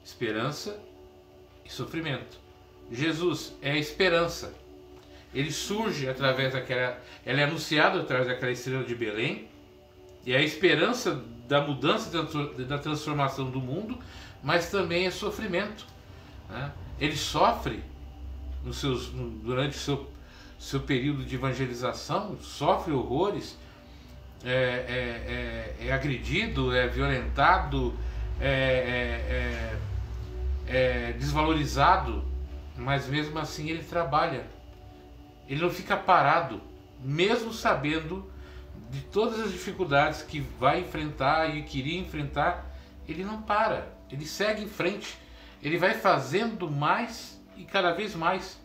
Esperança 0.05 0.79
e 1.65 1.71
sofrimento. 1.73 2.39
Jesus 2.91 3.55
é 3.63 3.73
a 3.73 3.79
esperança. 3.79 4.55
Ele 5.35 5.51
surge 5.51 6.07
através 6.07 6.53
daquela. 6.53 7.01
Ela 7.25 7.41
é 7.41 7.45
anunciada 7.45 8.01
através 8.01 8.29
daquela 8.29 8.53
estrela 8.53 8.85
de 8.85 8.95
Belém. 8.95 9.49
E 10.27 10.35
é 10.35 10.37
a 10.37 10.43
esperança 10.43 11.23
da 11.49 11.61
mudança, 11.61 12.11
da 12.67 12.79
transformação 12.79 13.51
do 13.51 13.61
mundo, 13.61 13.99
mas 14.43 14.71
também 14.71 15.07
é 15.07 15.11
sofrimento. 15.11 15.87
Né? 16.49 16.71
Ele 17.01 17.17
sofre 17.17 17.83
nos 18.65 18.79
seus, 18.79 19.09
durante 19.09 19.77
o 19.77 19.81
seu, 19.81 20.11
seu 20.59 20.81
período 20.81 21.25
de 21.25 21.35
evangelização, 21.35 22.37
sofre 22.41 22.93
horrores, 22.93 23.59
é, 24.45 24.51
é, 24.51 25.85
é, 25.85 25.89
é 25.89 25.93
agredido, 25.93 26.75
é 26.75 26.87
violentado, 26.89 27.95
é, 28.41 29.77
é, 30.67 31.09
é 31.09 31.13
desvalorizado, 31.13 32.25
mas 32.77 33.07
mesmo 33.07 33.39
assim 33.39 33.69
ele 33.71 33.85
trabalha. 33.85 34.47
Ele 35.49 35.61
não 35.61 35.71
fica 35.71 35.97
parado, 35.97 36.61
mesmo 37.01 37.53
sabendo 37.53 38.31
de 38.91 39.01
todas 39.01 39.41
as 39.41 39.53
dificuldades 39.53 40.23
que 40.23 40.41
vai 40.41 40.81
enfrentar 40.81 41.57
e 41.57 41.63
queria 41.63 41.99
enfrentar, 41.99 42.71
ele 43.09 43.25
não 43.25 43.43
para, 43.43 43.93
ele 44.13 44.27
segue 44.27 44.63
em 44.63 44.69
frente, 44.69 45.19
ele 45.63 45.79
vai 45.79 45.95
fazendo 45.95 46.71
mais 46.71 47.43
e 47.57 47.65
cada 47.65 47.93
vez 47.93 48.15
mais. 48.15 48.61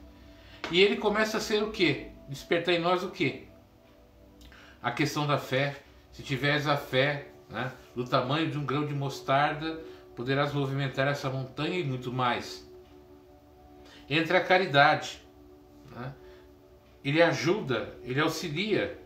E 0.69 0.81
ele 0.81 0.97
começa 0.97 1.37
a 1.37 1.41
ser 1.41 1.63
o 1.63 1.71
que? 1.71 2.07
Despertar 2.27 2.73
em 2.73 2.79
nós 2.79 3.03
o 3.03 3.09
que? 3.09 3.47
A 4.81 4.91
questão 4.91 5.25
da 5.25 5.37
fé. 5.37 5.77
Se 6.11 6.21
tiveres 6.21 6.67
a 6.67 6.75
fé 6.75 7.29
né, 7.49 7.71
do 7.95 8.03
tamanho 8.03 8.49
de 8.51 8.57
um 8.57 8.65
grão 8.65 8.85
de 8.85 8.93
mostarda, 8.93 9.79
poderás 10.15 10.51
movimentar 10.53 11.07
essa 11.07 11.29
montanha 11.29 11.79
e 11.79 11.83
muito 11.83 12.11
mais. 12.11 12.67
Entre 14.09 14.35
a 14.35 14.43
caridade. 14.43 15.21
Né, 15.91 16.13
ele 17.03 17.21
ajuda, 17.21 17.95
ele 18.03 18.19
auxilia 18.19 18.99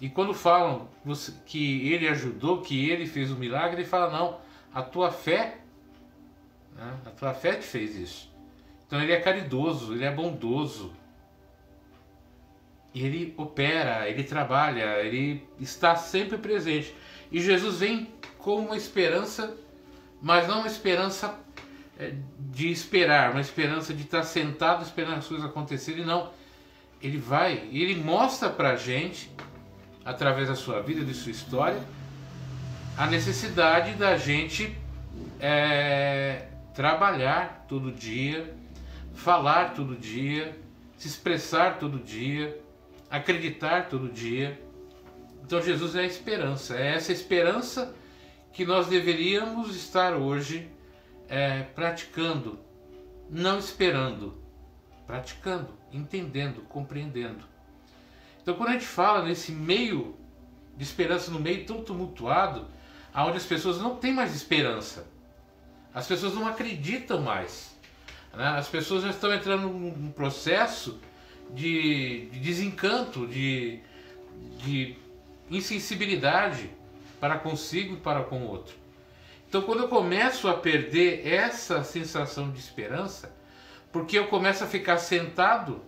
e 0.00 0.08
quando 0.08 0.34
falam 0.34 0.88
que 1.46 1.92
ele 1.92 2.08
ajudou, 2.08 2.60
que 2.60 2.90
ele 2.90 3.06
fez 3.06 3.30
o 3.30 3.36
milagre, 3.36 3.82
ele 3.82 3.88
fala: 3.88 4.10
não, 4.10 4.40
a 4.74 4.82
tua 4.82 5.12
fé, 5.12 5.58
né? 6.74 6.98
a 7.06 7.10
tua 7.10 7.32
fé 7.32 7.54
te 7.54 7.64
fez 7.64 7.94
isso. 7.94 8.34
Então 8.86 9.00
ele 9.00 9.12
é 9.12 9.20
caridoso, 9.20 9.94
ele 9.94 10.04
é 10.04 10.10
bondoso. 10.10 10.92
Ele 12.94 13.34
opera, 13.36 14.08
ele 14.08 14.22
trabalha, 14.24 15.00
ele 15.00 15.46
está 15.60 15.96
sempre 15.96 16.38
presente. 16.38 16.94
E 17.30 17.40
Jesus 17.40 17.80
vem 17.80 18.12
com 18.38 18.56
uma 18.56 18.76
esperança, 18.76 19.56
mas 20.20 20.46
não 20.46 20.58
uma 20.58 20.66
esperança 20.66 21.38
é, 21.98 22.14
de 22.38 22.70
esperar, 22.70 23.32
uma 23.32 23.40
esperança 23.40 23.92
de 23.94 24.02
estar 24.02 24.22
sentado 24.22 24.82
esperando 24.82 25.18
as 25.18 25.26
coisas 25.26 25.46
acontecerem, 25.46 26.04
não. 26.04 26.30
Ele 27.02 27.18
vai, 27.18 27.68
ele 27.72 27.96
mostra 27.96 28.48
pra 28.48 28.76
gente 28.76 29.30
através 30.04 30.48
da 30.48 30.54
sua 30.54 30.80
vida, 30.80 31.04
de 31.04 31.14
sua 31.14 31.32
história, 31.32 31.82
a 32.96 33.06
necessidade 33.06 33.94
da 33.94 34.16
gente 34.16 34.76
é, 35.40 36.46
trabalhar 36.74 37.64
todo 37.68 37.90
dia, 37.90 38.54
falar 39.14 39.74
todo 39.74 39.96
dia, 39.96 40.56
se 40.96 41.08
expressar 41.08 41.78
todo 41.78 41.98
dia, 41.98 42.60
acreditar 43.10 43.88
todo 43.88 44.08
dia. 44.08 44.60
Então 45.44 45.60
Jesus 45.60 45.96
é 45.96 46.00
a 46.00 46.06
esperança, 46.06 46.76
é 46.76 46.94
essa 46.94 47.12
esperança 47.12 47.94
que 48.52 48.64
nós 48.64 48.86
deveríamos 48.86 49.74
estar 49.74 50.14
hoje 50.14 50.70
é, 51.28 51.62
praticando, 51.62 52.60
não 53.28 53.58
esperando, 53.58 54.40
praticando, 55.04 55.68
entendendo, 55.92 56.62
compreendendo. 56.68 57.44
Então, 58.40 58.54
quando 58.54 58.68
a 58.68 58.72
gente 58.72 58.86
fala 58.86 59.24
nesse 59.24 59.50
meio 59.50 60.14
de 60.76 60.84
esperança, 60.84 61.30
no 61.30 61.40
meio 61.40 61.64
tão 61.64 61.82
tumultuado, 61.82 62.66
aonde 63.14 63.36
as 63.36 63.44
pessoas 63.44 63.78
não 63.78 63.94
têm 63.94 64.12
mais 64.12 64.34
esperança, 64.34 65.06
as 65.94 66.06
pessoas 66.06 66.34
não 66.34 66.48
acreditam 66.48 67.20
mais, 67.20 67.78
né? 68.34 68.48
as 68.48 68.68
pessoas 68.68 69.04
já 69.04 69.10
estão 69.10 69.32
entrando 69.32 69.68
num 69.68 70.10
processo 70.10 71.00
de, 71.50 72.26
de 72.32 72.40
desencanto, 72.40 73.26
de, 73.28 73.78
de 74.58 74.96
insensibilidade 75.48 76.68
para 77.20 77.38
consigo 77.38 77.94
e 77.94 77.96
para 77.98 78.24
com 78.24 78.40
o 78.40 78.48
outro. 78.48 78.74
Então, 79.48 79.62
quando 79.62 79.82
eu 79.82 79.88
começo 79.88 80.48
a 80.48 80.54
perder 80.54 81.24
essa 81.24 81.84
sensação 81.84 82.50
de 82.50 82.58
esperança, 82.58 83.32
porque 83.92 84.18
eu 84.18 84.26
começo 84.26 84.64
a 84.64 84.66
ficar 84.66 84.98
sentado 84.98 85.80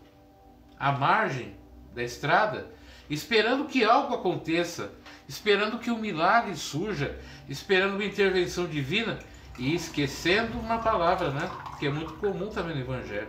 à 0.78 0.92
margem 0.92 1.56
da 1.92 2.04
estrada, 2.04 2.70
esperando 3.08 3.66
que 3.66 3.84
algo 3.84 4.14
aconteça, 4.14 4.92
esperando 5.28 5.78
que 5.78 5.90
um 5.90 5.98
milagre 5.98 6.56
surja, 6.56 7.18
esperando 7.48 7.94
uma 7.94 8.04
intervenção 8.04 8.66
divina 8.66 9.18
e 9.58 9.74
esquecendo 9.74 10.58
uma 10.58 10.78
palavra, 10.78 11.30
né? 11.30 11.50
Que 11.78 11.86
é 11.86 11.90
muito 11.90 12.14
comum 12.14 12.48
também 12.48 12.74
no 12.74 12.82
Evangelho. 12.82 13.28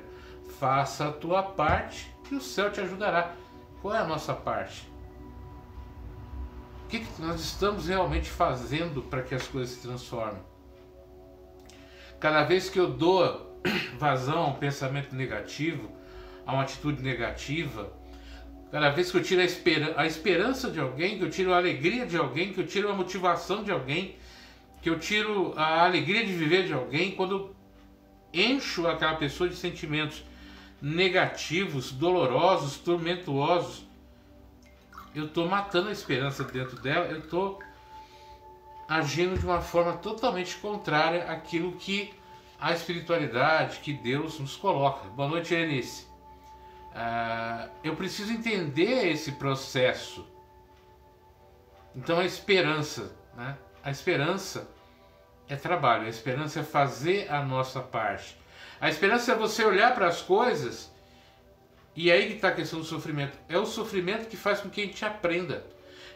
Faça 0.60 1.08
a 1.08 1.12
tua 1.12 1.44
parte 1.44 2.12
e 2.32 2.36
o 2.36 2.42
céu 2.42 2.72
te 2.72 2.82
ajudará. 2.82 3.34
Qual 3.82 3.94
é 3.94 4.00
a 4.00 4.08
nossa 4.08 4.34
parte? 4.34 4.90
O 6.86 6.88
que, 6.88 7.00
que 7.00 7.22
nós 7.22 7.42
estamos 7.42 7.88
realmente 7.88 8.30
fazendo 8.30 9.02
para 9.02 9.22
que 9.22 9.36
as 9.36 9.48
coisas 9.48 9.76
se 9.76 9.82
transformem? 9.82 10.42
Cada 12.20 12.44
vez 12.44 12.70
que 12.70 12.80
eu 12.80 12.90
dou 12.90 13.62
vazão 14.00 14.40
a 14.40 14.48
um 14.48 14.54
pensamento 14.54 15.14
negativo, 15.14 15.92
a 16.46 16.54
uma 16.54 16.64
atitude 16.64 17.04
negativa, 17.04 17.92
Cada 18.72 18.90
vez 18.90 19.10
que 19.12 19.18
eu 19.18 19.24
tiro 19.24 19.42
a, 19.42 19.46
esper 19.46 19.94
a 19.98 20.06
esperança 20.06 20.70
de 20.70 20.80
alguém, 20.80 21.18
que 21.18 21.24
eu 21.24 21.30
tiro 21.30 21.54
a 21.54 21.58
alegria 21.58 22.06
de 22.06 22.18
alguém, 22.18 22.52
que 22.52 22.60
eu 22.60 22.68
tiro 22.68 22.90
a 22.90 22.94
motivação 22.94 23.64
de 23.64 23.72
alguém, 23.72 24.16
que 24.82 24.90
eu 24.90 25.00
tiro 25.00 25.54
a 25.56 25.86
alegria 25.86 26.26
de 26.26 26.34
viver 26.34 26.66
de 26.66 26.74
alguém, 26.74 27.12
quando 27.12 27.56
encho 28.34 28.88
aquela 28.88 29.16
pessoa 29.16 29.50
de 29.50 29.56
sentimentos 29.56 30.24
negativos, 30.82 31.92
dolorosos, 31.92 32.78
tormentuosos, 32.78 33.86
eu 35.16 35.26
estou 35.26 35.48
matando 35.48 35.90
a 35.90 35.92
esperança 35.92 36.44
dentro 36.44 36.80
dela, 36.80 37.06
eu 37.08 37.20
estou 37.20 37.60
agindo 38.88 39.38
de 39.38 39.46
uma 39.46 39.62
forma 39.62 39.94
totalmente 39.94 40.56
contrária 40.58 41.24
àquilo 41.32 41.74
que 41.74 42.14
a 42.60 42.74
espiritualidade, 42.74 43.80
que 43.80 43.94
Deus 43.94 44.40
nos 44.40 44.56
coloca. 44.56 45.08
Boa 45.10 45.30
noite, 45.30 45.54
Eunice. 45.54 46.07
Ah, 47.00 47.70
eu 47.84 47.96
preciso 47.96 48.34
entender 48.34 49.12
esse 49.12 49.34
processo. 49.34 50.28
Então 51.96 52.20
a 52.20 52.26
esperança, 52.26 53.16
né? 53.36 53.56
A 53.84 53.92
esperança 53.92 54.68
é 55.48 55.56
trabalho, 55.56 56.08
a 56.08 56.10
esperança 56.10 56.62
é 56.62 56.64
fazer 56.64 57.32
a 57.32 57.44
nossa 57.44 57.82
parte. 57.82 58.36
A 58.82 58.90
esperança 58.90 59.32
é 59.32 59.36
você 59.36 59.64
olhar 59.64 59.94
para 59.94 60.08
as 60.08 60.24
coisas 60.24 60.92
e 61.96 62.12
aí 62.12 62.30
que 62.30 62.34
está 62.34 62.48
a 62.48 62.56
questão 62.56 62.80
do 62.80 62.86
sofrimento. 62.86 63.38
É 63.48 63.60
o 63.60 63.66
sofrimento 63.68 64.28
que 64.28 64.36
faz 64.36 64.62
com 64.62 64.70
que 64.70 64.82
a 64.82 64.86
gente 64.86 65.06
aprenda. 65.06 65.68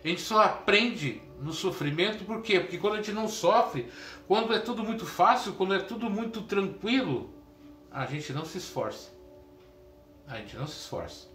A 0.04 0.08
gente 0.08 0.22
só 0.22 0.42
aprende 0.42 1.22
no 1.40 1.54
sofrimento 1.54 2.26
por 2.26 2.42
quê? 2.42 2.60
Porque 2.60 2.80
quando 2.80 2.94
a 2.96 2.98
gente 2.98 3.12
não 3.12 3.28
sofre, 3.28 3.88
quando 4.28 4.52
é 4.52 4.58
tudo 4.58 4.84
muito 4.84 5.06
fácil, 5.06 5.54
quando 5.54 5.76
é 5.76 5.80
tudo 5.80 6.10
muito 6.10 6.42
tranquilo, 6.42 7.32
a 7.92 8.08
gente 8.08 8.34
não 8.34 8.46
se 8.46 8.58
esforça 8.58 9.21
a 10.32 10.38
gente 10.38 10.56
não 10.56 10.66
se 10.66 10.78
esforça. 10.78 11.28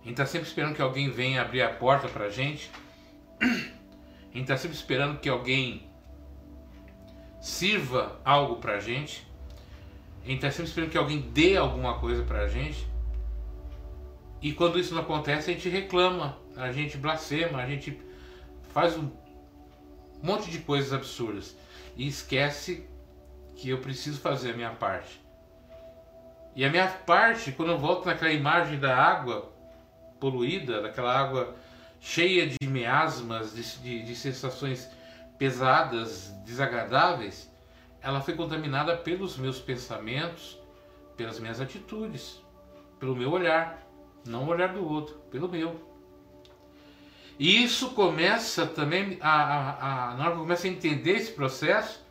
A 0.00 0.04
gente 0.04 0.12
está 0.12 0.24
sempre 0.24 0.46
esperando 0.46 0.74
que 0.74 0.82
alguém 0.82 1.10
venha 1.10 1.42
abrir 1.42 1.62
a 1.62 1.74
porta 1.74 2.08
para 2.08 2.26
a 2.26 2.30
gente. 2.30 2.70
A 3.40 3.46
gente 3.46 4.42
está 4.42 4.56
sempre 4.56 4.76
esperando 4.76 5.18
que 5.18 5.28
alguém 5.28 5.90
sirva 7.40 8.20
algo 8.24 8.56
para 8.56 8.76
a 8.76 8.80
gente. 8.80 9.26
A 10.22 10.26
gente 10.26 10.36
está 10.36 10.50
sempre 10.50 10.68
esperando 10.68 10.90
que 10.90 10.98
alguém 10.98 11.20
dê 11.20 11.56
alguma 11.56 11.98
coisa 11.98 12.22
para 12.22 12.42
a 12.42 12.48
gente. 12.48 12.86
E 14.40 14.52
quando 14.52 14.78
isso 14.78 14.94
não 14.94 15.02
acontece, 15.02 15.50
a 15.50 15.54
gente 15.54 15.68
reclama, 15.68 16.38
a 16.56 16.70
gente 16.72 16.96
blasfema, 16.96 17.60
a 17.60 17.66
gente 17.66 18.00
faz 18.72 18.96
um 18.96 19.10
monte 20.22 20.50
de 20.50 20.58
coisas 20.58 20.92
absurdas 20.92 21.56
e 21.96 22.06
esquece 22.06 22.88
que 23.54 23.68
eu 23.68 23.78
preciso 23.78 24.20
fazer 24.20 24.52
a 24.52 24.56
minha 24.56 24.70
parte. 24.70 25.21
E 26.54 26.64
a 26.64 26.70
minha 26.70 26.86
parte, 26.86 27.52
quando 27.52 27.72
eu 27.72 27.78
volto 27.78 28.06
naquela 28.06 28.32
imagem 28.32 28.78
da 28.78 28.94
água 28.94 29.50
poluída, 30.20 30.82
daquela 30.82 31.18
água 31.18 31.56
cheia 32.00 32.46
de 32.46 32.68
miasmas, 32.68 33.54
de, 33.54 33.62
de, 33.78 34.02
de 34.02 34.14
sensações 34.14 34.90
pesadas, 35.38 36.28
desagradáveis, 36.44 37.50
ela 38.02 38.20
foi 38.20 38.34
contaminada 38.34 38.96
pelos 38.96 39.36
meus 39.36 39.58
pensamentos, 39.60 40.58
pelas 41.16 41.38
minhas 41.38 41.60
atitudes, 41.60 42.42
pelo 42.98 43.16
meu 43.16 43.30
olhar, 43.30 43.80
não 44.26 44.44
o 44.44 44.48
olhar 44.48 44.72
do 44.74 44.86
outro, 44.86 45.14
pelo 45.30 45.48
meu. 45.48 45.80
E 47.38 47.62
isso 47.62 47.90
começa 47.90 48.66
também, 48.66 49.18
a, 49.20 49.30
a, 49.30 50.10
a, 50.10 50.14
na 50.14 50.24
hora 50.24 50.32
que 50.32 50.38
eu 50.38 50.42
começo 50.42 50.66
a 50.66 50.70
entender 50.70 51.12
esse 51.12 51.32
processo, 51.32 52.01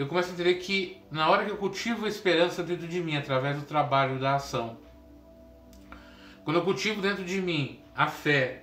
eu 0.00 0.06
começo 0.06 0.30
a 0.30 0.32
entender 0.32 0.54
que 0.54 0.96
na 1.10 1.28
hora 1.28 1.44
que 1.44 1.50
eu 1.50 1.58
cultivo 1.58 2.06
a 2.06 2.08
esperança 2.08 2.62
dentro 2.62 2.88
de 2.88 3.02
mim, 3.02 3.18
através 3.18 3.58
do 3.58 3.66
trabalho, 3.66 4.18
da 4.18 4.36
ação, 4.36 4.78
quando 6.42 6.56
eu 6.56 6.64
cultivo 6.64 7.02
dentro 7.02 7.22
de 7.22 7.38
mim 7.38 7.80
a 7.94 8.06
fé, 8.06 8.62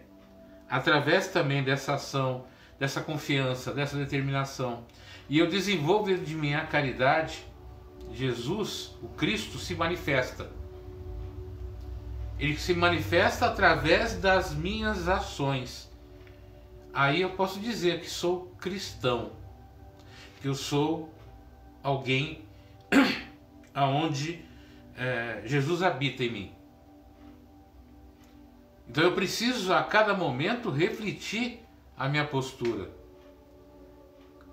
através 0.68 1.28
também 1.28 1.64
dessa 1.64 1.94
ação, 1.94 2.46
dessa 2.80 3.02
confiança, 3.02 3.72
dessa 3.72 3.96
determinação, 3.96 4.84
e 5.30 5.38
eu 5.38 5.48
desenvolvo 5.48 6.08
dentro 6.08 6.26
de 6.26 6.34
mim 6.34 6.56
a 6.56 6.66
caridade, 6.66 7.46
Jesus, 8.12 8.98
o 9.04 9.08
Cristo, 9.10 9.60
se 9.60 9.76
manifesta. 9.76 10.50
Ele 12.40 12.58
se 12.58 12.74
manifesta 12.74 13.46
através 13.46 14.16
das 14.16 14.56
minhas 14.56 15.08
ações. 15.08 15.88
Aí 16.92 17.22
eu 17.22 17.30
posso 17.30 17.60
dizer 17.60 18.00
que 18.00 18.10
sou 18.10 18.48
cristão, 18.60 19.34
que 20.42 20.48
eu 20.48 20.56
sou 20.56 21.16
alguém 21.88 22.42
aonde 23.74 24.44
é, 24.98 25.42
Jesus 25.46 25.82
habita 25.82 26.22
em 26.22 26.30
mim. 26.30 26.52
Então 28.90 29.06
eu 29.06 29.14
preciso 29.14 29.74
a 29.74 29.82
cada 29.84 30.14
momento 30.14 30.70
refletir 30.70 31.62
a 31.98 32.10
minha 32.10 32.26
postura. 32.26 32.92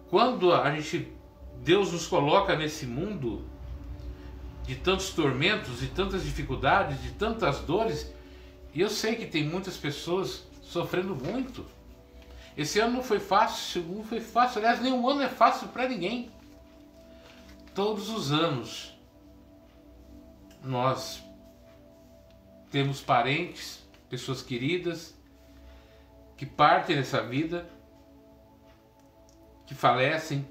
Quando 0.08 0.52
a 0.52 0.70
gente 0.76 1.12
Deus 1.64 1.92
nos 1.92 2.06
coloca 2.06 2.54
nesse 2.54 2.86
mundo 2.86 3.44
de 4.64 4.76
tantos 4.76 5.10
tormentos, 5.10 5.80
de 5.80 5.88
tantas 5.88 6.22
dificuldades, 6.22 7.02
de 7.02 7.10
tantas 7.12 7.60
dores, 7.60 8.12
e 8.72 8.80
eu 8.80 8.88
sei 8.88 9.16
que 9.16 9.26
tem 9.26 9.42
muitas 9.42 9.76
pessoas 9.76 10.46
sofrendo 10.62 11.16
muito. 11.16 11.64
Esse 12.56 12.78
ano 12.78 12.94
não 12.94 13.02
foi 13.02 13.18
fácil, 13.18 13.82
não 13.82 14.04
foi 14.04 14.20
fácil, 14.20 14.58
aliás, 14.58 14.80
nenhum 14.80 15.08
ano 15.08 15.22
é 15.22 15.28
fácil 15.28 15.68
para 15.68 15.88
ninguém. 15.88 16.30
Todos 17.74 18.08
os 18.08 18.30
anos 18.30 18.96
nós 20.62 21.20
temos 22.70 23.00
parentes, 23.00 23.84
pessoas 24.08 24.42
queridas 24.42 25.12
que 26.36 26.46
partem 26.46 26.94
dessa 26.94 27.20
vida, 27.20 27.68
que 29.66 29.74
falecem 29.74 30.46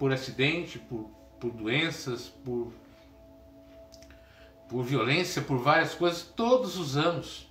por 0.00 0.12
acidente, 0.12 0.80
por, 0.80 1.08
por 1.38 1.52
doenças, 1.52 2.28
por, 2.28 2.72
por 4.68 4.82
violência, 4.82 5.42
por 5.42 5.58
várias 5.58 5.94
coisas, 5.94 6.22
todos 6.22 6.76
os 6.76 6.96
anos. 6.96 7.48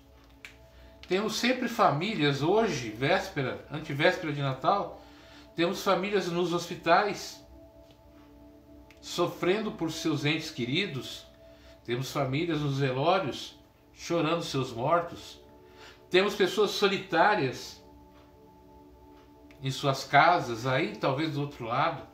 Temos 1.08 1.38
sempre 1.38 1.70
famílias, 1.70 2.42
hoje, 2.42 2.90
véspera, 2.90 3.66
antivéspera 3.72 4.34
de 4.34 4.42
Natal, 4.42 5.02
temos 5.56 5.82
famílias 5.82 6.28
nos 6.28 6.52
hospitais 6.52 7.43
sofrendo 9.04 9.70
por 9.74 9.92
seus 9.92 10.24
entes 10.24 10.50
queridos, 10.50 11.26
temos 11.84 12.10
famílias 12.10 12.62
nos 12.62 12.80
velórios 12.80 13.60
chorando 13.94 14.42
seus 14.42 14.72
mortos, 14.72 15.42
temos 16.10 16.36
pessoas 16.36 16.72
solitárias 16.72 17.84
em 19.62 19.70
suas 19.70 20.06
casas, 20.06 20.66
aí 20.66 20.96
talvez 20.96 21.34
do 21.34 21.42
outro 21.42 21.66
lado, 21.66 22.08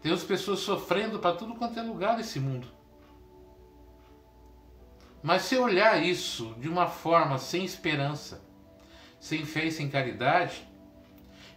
temos 0.00 0.22
pessoas 0.22 0.60
sofrendo 0.60 1.18
para 1.18 1.34
tudo 1.34 1.56
quanto 1.56 1.80
é 1.80 1.82
lugar 1.82 2.16
nesse 2.16 2.38
mundo. 2.38 2.68
Mas 5.20 5.42
se 5.42 5.56
olhar 5.56 6.00
isso 6.00 6.54
de 6.60 6.68
uma 6.68 6.86
forma 6.86 7.36
sem 7.36 7.64
esperança, 7.64 8.40
sem 9.18 9.44
fé 9.44 9.64
e 9.66 9.72
sem 9.72 9.90
caridade, 9.90 10.64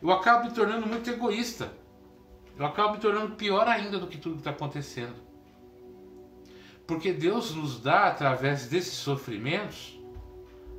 eu 0.01 0.11
acabo 0.11 0.45
me 0.45 0.51
tornando 0.51 0.87
muito 0.87 1.07
egoísta 1.07 1.82
eu 2.57 2.65
acabo 2.65 2.93
me 2.93 2.99
tornando 2.99 3.35
pior 3.35 3.67
ainda 3.67 3.97
do 3.97 4.07
que 4.07 4.17
tudo 4.17 4.35
que 4.35 4.41
está 4.41 4.51
acontecendo. 4.51 5.15
Porque 6.85 7.11
Deus 7.11 7.55
nos 7.55 7.79
dá, 7.79 8.07
através 8.07 8.67
desses 8.67 8.93
sofrimentos, 8.93 9.99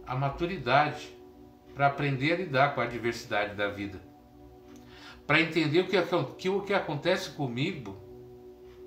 a 0.06 0.14
maturidade 0.14 1.08
para 1.74 1.88
aprender 1.88 2.32
a 2.34 2.36
lidar 2.36 2.74
com 2.74 2.80
a 2.80 2.84
adversidade 2.84 3.54
da 3.56 3.68
vida. 3.68 4.00
Para 5.26 5.40
entender 5.40 5.88
que, 5.88 5.96
que 6.38 6.48
o 6.48 6.62
que 6.62 6.74
acontece 6.74 7.30
comigo 7.30 7.96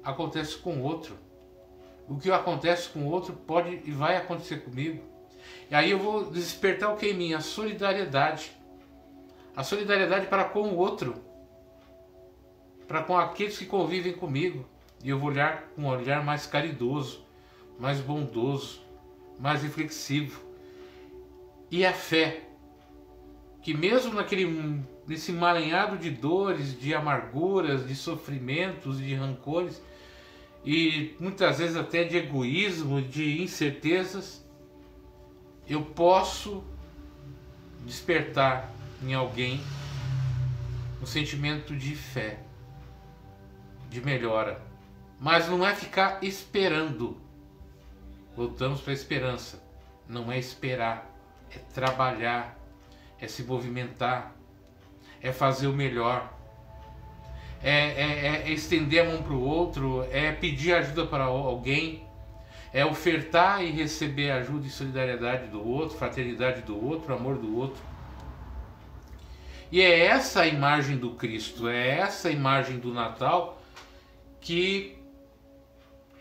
acontece 0.03 0.57
com 0.57 0.81
outro. 0.81 1.17
O 2.07 2.17
que 2.17 2.31
acontece 2.31 2.87
com 2.89 2.99
o 2.99 3.11
outro 3.11 3.33
pode 3.33 3.81
e 3.83 3.91
vai 3.91 4.15
acontecer 4.15 4.63
comigo. 4.63 5.03
E 5.69 5.75
aí 5.75 5.91
eu 5.91 5.99
vou 5.99 6.31
despertar 6.31 6.93
o 6.93 6.95
que 6.95 7.07
em 7.07 7.13
mim? 7.13 7.33
A 7.33 7.41
solidariedade. 7.41 8.51
A 9.55 9.63
solidariedade 9.63 10.27
para 10.27 10.45
com 10.45 10.69
o 10.69 10.77
outro 10.77 11.26
para 12.87 13.03
com 13.03 13.17
aqueles 13.17 13.57
que 13.57 13.65
convivem 13.65 14.13
comigo. 14.13 14.65
E 15.03 15.09
eu 15.09 15.19
vou 15.19 15.29
olhar 15.29 15.69
com 15.75 15.83
um 15.83 15.87
olhar 15.87 16.23
mais 16.23 16.45
caridoso, 16.45 17.23
mais 17.79 17.99
bondoso, 17.99 18.81
mais 19.39 19.61
reflexivo. 19.61 20.41
E 21.69 21.85
a 21.85 21.93
fé, 21.93 22.43
que 23.61 23.73
mesmo 23.73 24.13
naquele 24.13 24.81
nesse 25.05 25.31
emaranhado 25.31 25.97
de 25.97 26.09
dores, 26.09 26.79
de 26.79 26.93
amarguras, 26.93 27.87
de 27.87 27.95
sofrimentos, 27.95 28.97
de 28.97 29.13
rancores 29.13 29.81
e 30.65 31.15
muitas 31.19 31.59
vezes 31.59 31.77
até 31.77 32.03
de 32.03 32.17
egoísmo, 32.17 33.01
de 33.01 33.41
incertezas, 33.41 34.45
eu 35.67 35.81
posso 35.81 36.63
despertar 37.85 38.73
em 39.01 39.13
alguém 39.13 39.61
um 41.01 41.05
sentimento 41.05 41.75
de 41.75 41.95
fé 41.95 42.46
de 43.89 44.01
melhora. 44.01 44.61
Mas 45.19 45.47
não 45.47 45.65
é 45.65 45.73
ficar 45.73 46.23
esperando. 46.23 47.17
Voltamos 48.35 48.81
para 48.81 48.91
a 48.91 48.95
esperança. 48.95 49.63
Não 50.07 50.31
é 50.31 50.37
esperar, 50.37 51.09
é 51.51 51.57
trabalhar, 51.73 52.57
é 53.19 53.27
se 53.27 53.43
movimentar, 53.43 54.33
é 55.21 55.33
fazer 55.33 55.67
o 55.67 55.73
melhor, 55.73 56.33
é, 57.61 57.71
é, 57.71 58.43
é 58.45 58.51
estender 58.51 59.05
a 59.05 59.09
mão 59.09 59.23
para 59.23 59.33
o 59.33 59.41
outro, 59.41 60.07
é 60.11 60.31
pedir 60.31 60.73
ajuda 60.73 61.05
para 61.05 61.25
alguém, 61.25 62.03
é 62.71 62.85
ofertar 62.85 63.63
e 63.63 63.71
receber 63.71 64.31
ajuda 64.31 64.67
e 64.67 64.69
solidariedade 64.69 65.47
do 65.47 65.67
outro, 65.67 65.97
fraternidade 65.97 66.61
do 66.61 66.81
outro, 66.81 67.13
amor 67.13 67.37
do 67.37 67.57
outro. 67.57 67.81
E 69.71 69.81
é 69.81 70.05
essa 70.05 70.41
a 70.41 70.47
imagem 70.47 70.97
do 70.97 71.11
Cristo, 71.11 71.67
é 71.67 71.99
essa 71.99 72.29
a 72.29 72.31
imagem 72.31 72.79
do 72.79 72.93
Natal 72.93 73.56
que 74.39 74.97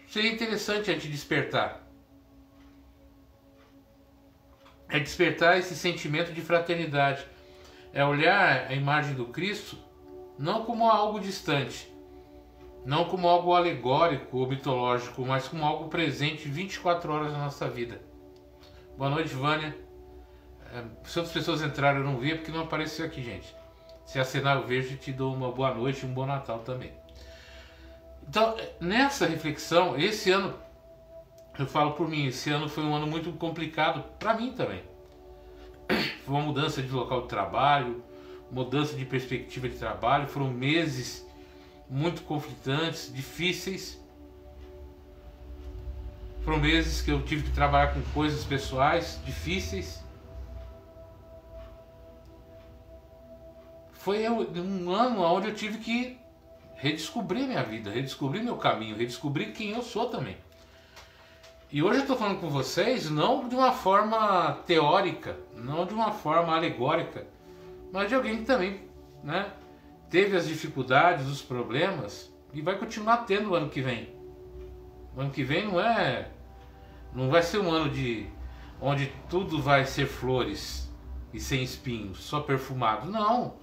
seria 0.09 0.33
interessante 0.33 0.90
a 0.90 0.94
gente 0.94 1.09
despertar. 1.09 1.87
É 4.88 4.98
despertar 5.00 5.59
esse 5.59 5.74
sentimento 5.74 6.33
de 6.33 6.40
fraternidade. 6.40 7.26
É 7.92 8.05
olhar 8.05 8.66
a 8.68 8.74
imagem 8.74 9.14
do 9.14 9.26
Cristo 9.26 9.76
não 10.38 10.64
como 10.64 10.88
algo 10.88 11.18
distante, 11.18 11.90
não 12.85 13.07
como 13.07 13.26
algo 13.26 13.55
alegórico 13.55 14.38
ou 14.38 14.46
mitológico, 14.46 15.24
mas 15.24 15.48
como 15.48 15.64
algo 15.64 15.88
presente 15.88 16.48
24 16.48 17.12
horas 17.12 17.33
na 17.33 17.38
nossa 17.38 17.68
vida. 17.68 18.00
Boa 18.96 19.11
noite, 19.11 19.35
Vânia. 19.35 19.76
É, 20.72 20.83
se 21.05 21.18
outras 21.18 21.33
pessoas 21.33 21.62
entraram, 21.62 21.98
eu 21.98 22.05
não 22.05 22.18
vi, 22.18 22.33
é 22.33 22.35
porque 22.35 22.52
não 22.52 22.62
apareceu 22.62 23.07
aqui, 23.07 23.22
gente. 23.22 23.55
Se 24.05 24.18
assinar 24.18 24.57
eu 24.57 24.66
vejo, 24.66 24.96
te 24.96 25.12
dou 25.12 25.35
uma 25.35 25.50
boa 25.50 25.74
noite 25.74 26.02
e 26.02 26.07
um 26.07 26.12
bom 26.12 26.26
Natal 26.26 26.61
também. 26.61 26.92
Então, 28.29 28.57
nessa 28.81 29.27
reflexão, 29.27 29.97
esse 29.97 30.31
ano 30.31 30.55
eu 31.59 31.67
falo 31.67 31.93
por 31.93 32.09
mim, 32.09 32.27
esse 32.27 32.51
ano 32.51 32.69
foi 32.69 32.85
um 32.85 32.95
ano 32.95 33.07
muito 33.07 33.33
complicado 33.33 34.05
para 34.19 34.35
mim 34.35 34.53
também. 34.53 34.83
Foi 36.25 36.35
uma 36.35 36.43
mudança 36.43 36.83
de 36.83 36.91
local 36.91 37.23
de 37.23 37.29
trabalho, 37.29 38.05
mudança 38.51 38.95
de 38.95 39.05
perspectiva 39.05 39.69
de 39.69 39.79
trabalho, 39.79 40.29
foram 40.29 40.51
meses 40.51 41.27
muito 41.89 42.23
conflitantes, 42.23 43.12
difíceis. 43.15 43.99
Foram 46.43 46.59
meses 46.59 47.01
que 47.01 47.11
eu 47.11 47.23
tive 47.23 47.45
que 47.45 47.53
trabalhar 47.53 47.95
com 47.95 48.03
coisas 48.12 48.45
pessoais 48.45 49.19
difíceis. 49.25 50.05
Foi 53.93 54.29
um 54.29 54.91
ano 54.91 55.23
onde 55.23 55.49
eu 55.49 55.55
tive 55.55 55.79
que 55.79 56.19
redescobrir 56.77 57.47
minha 57.47 57.62
vida, 57.62 57.91
redescobrir 57.91 58.43
meu 58.43 58.57
caminho, 58.57 58.97
redescobrir 58.97 59.53
quem 59.53 59.71
eu 59.71 59.83
sou 59.83 60.09
também. 60.09 60.37
E 61.73 61.83
hoje 61.83 61.99
eu 61.99 62.03
estou 62.03 62.17
falando 62.17 62.41
com 62.41 62.49
vocês 62.49 63.11
não 63.11 63.49
de 63.49 63.57
uma 63.57 63.73
forma 63.73 64.53
teórica, 64.67 65.37
não 65.57 65.85
de 65.85 65.93
uma 65.93 66.12
forma 66.12 66.55
alegórica, 66.55 67.27
mas 67.93 68.09
de 68.09 68.15
alguém 68.15 68.39
que 68.39 68.45
também 68.45 68.83
né, 69.23 69.51
teve 70.09 70.37
as 70.37 70.47
dificuldades, 70.47 71.27
os 71.27 71.43
problemas 71.43 72.33
e 72.53 72.61
vai 72.61 72.79
continuar 72.79 73.19
tendo 73.19 73.51
o 73.51 73.55
ano 73.55 73.69
que 73.69 73.81
vem. 73.81 74.15
O 75.17 75.21
ano 75.21 75.31
que 75.31 75.43
vem 75.43 75.67
não 75.67 75.81
é. 75.81 76.31
Não 77.12 77.31
vai 77.31 77.43
ser 77.43 77.59
um 77.59 77.71
ano 77.71 77.91
de 77.91 78.27
onde 78.81 79.12
tudo 79.29 79.61
vai 79.61 79.85
ser 79.85 80.07
flores 80.07 80.93
e 81.33 81.41
sem 81.41 81.62
espinhos, 81.62 82.23
só 82.23 82.41
perfumado. 82.41 83.11
Não. 83.11 83.57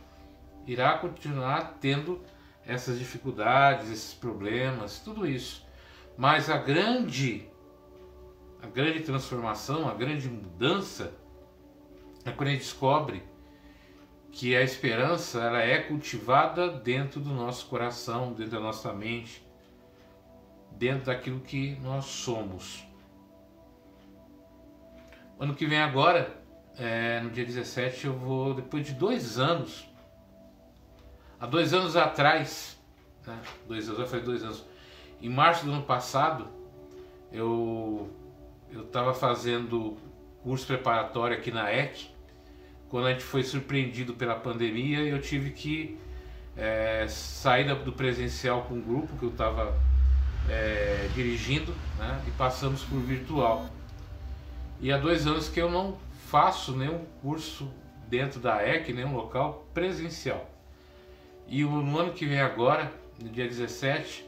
Irá 0.66 0.98
continuar 0.98 1.78
tendo 1.80 2.22
essas 2.66 2.98
dificuldades, 2.98 3.90
esses 3.92 4.14
problemas, 4.14 5.00
tudo 5.00 5.28
isso. 5.28 5.66
Mas 6.18 6.50
a 6.50 6.58
grande 6.58 7.50
a 8.62 8.68
grande 8.68 9.02
transformação, 9.02 9.90
a 9.90 9.94
grande 9.94 10.30
mudança 10.30 11.14
é 12.24 12.32
quando 12.32 12.48
a 12.48 12.52
gente 12.52 12.62
descobre 12.62 13.22
que 14.32 14.56
a 14.56 14.62
esperança 14.64 15.42
ela 15.42 15.60
é 15.60 15.80
cultivada 15.80 16.70
dentro 16.70 17.20
do 17.20 17.34
nosso 17.34 17.68
coração, 17.68 18.32
dentro 18.32 18.54
da 18.54 18.60
nossa 18.62 18.94
mente, 18.94 19.46
dentro 20.72 21.08
daquilo 21.08 21.42
que 21.42 21.76
nós 21.82 22.06
somos. 22.06 22.84
Ano 25.38 25.54
que 25.54 25.66
vem 25.66 25.80
agora, 25.80 26.42
é, 26.78 27.20
no 27.20 27.30
dia 27.30 27.46
17, 27.46 28.08
eu 28.08 28.14
vou, 28.14 28.54
depois 28.54 28.86
de 28.86 28.94
dois 28.94 29.38
anos, 29.38 29.86
há 31.44 31.46
dois 31.46 31.74
anos 31.74 31.98
atrás, 31.98 32.80
né, 33.28 33.38
dois 33.68 33.90
anos, 33.90 34.10
falei 34.10 34.24
dois 34.24 34.42
anos, 34.44 34.64
em 35.22 35.28
março 35.28 35.66
do 35.66 35.74
ano 35.74 35.84
passado, 35.84 36.48
eu 37.32 38.10
eu 38.72 38.84
estava 38.84 39.14
fazendo 39.14 39.98
curso 40.42 40.66
preparatório 40.66 41.38
aqui 41.38 41.52
na 41.52 41.72
EC, 41.72 42.08
quando 42.88 43.08
a 43.08 43.12
gente 43.12 43.26
foi 43.26 43.44
surpreendido 43.44 44.14
pela 44.14 44.36
pandemia, 44.36 45.02
eu 45.02 45.22
tive 45.22 45.52
que 45.52 46.00
é, 46.56 47.06
sair 47.10 47.76
do 47.76 47.92
presencial 47.92 48.64
com 48.64 48.76
o 48.76 48.82
grupo 48.82 49.16
que 49.18 49.24
eu 49.24 49.30
estava 49.30 49.78
é, 50.50 51.10
dirigindo 51.14 51.74
né, 52.00 52.24
e 52.26 52.32
passamos 52.32 52.84
por 52.84 53.00
virtual. 53.02 53.66
E 54.80 54.92
há 54.92 54.98
dois 54.98 55.28
anos 55.28 55.50
que 55.50 55.62
eu 55.62 55.70
não 55.70 55.98
faço 56.28 56.76
nenhum 56.76 57.04
curso 57.22 57.70
dentro 58.08 58.40
da 58.40 58.66
EC, 58.66 58.94
nenhum 58.94 59.14
local 59.14 59.68
presencial. 59.74 60.53
E 61.48 61.64
no 61.64 61.98
ano 61.98 62.14
que 62.14 62.26
vem 62.26 62.40
agora, 62.40 62.92
no 63.22 63.30
dia 63.30 63.48
17, 63.48 64.26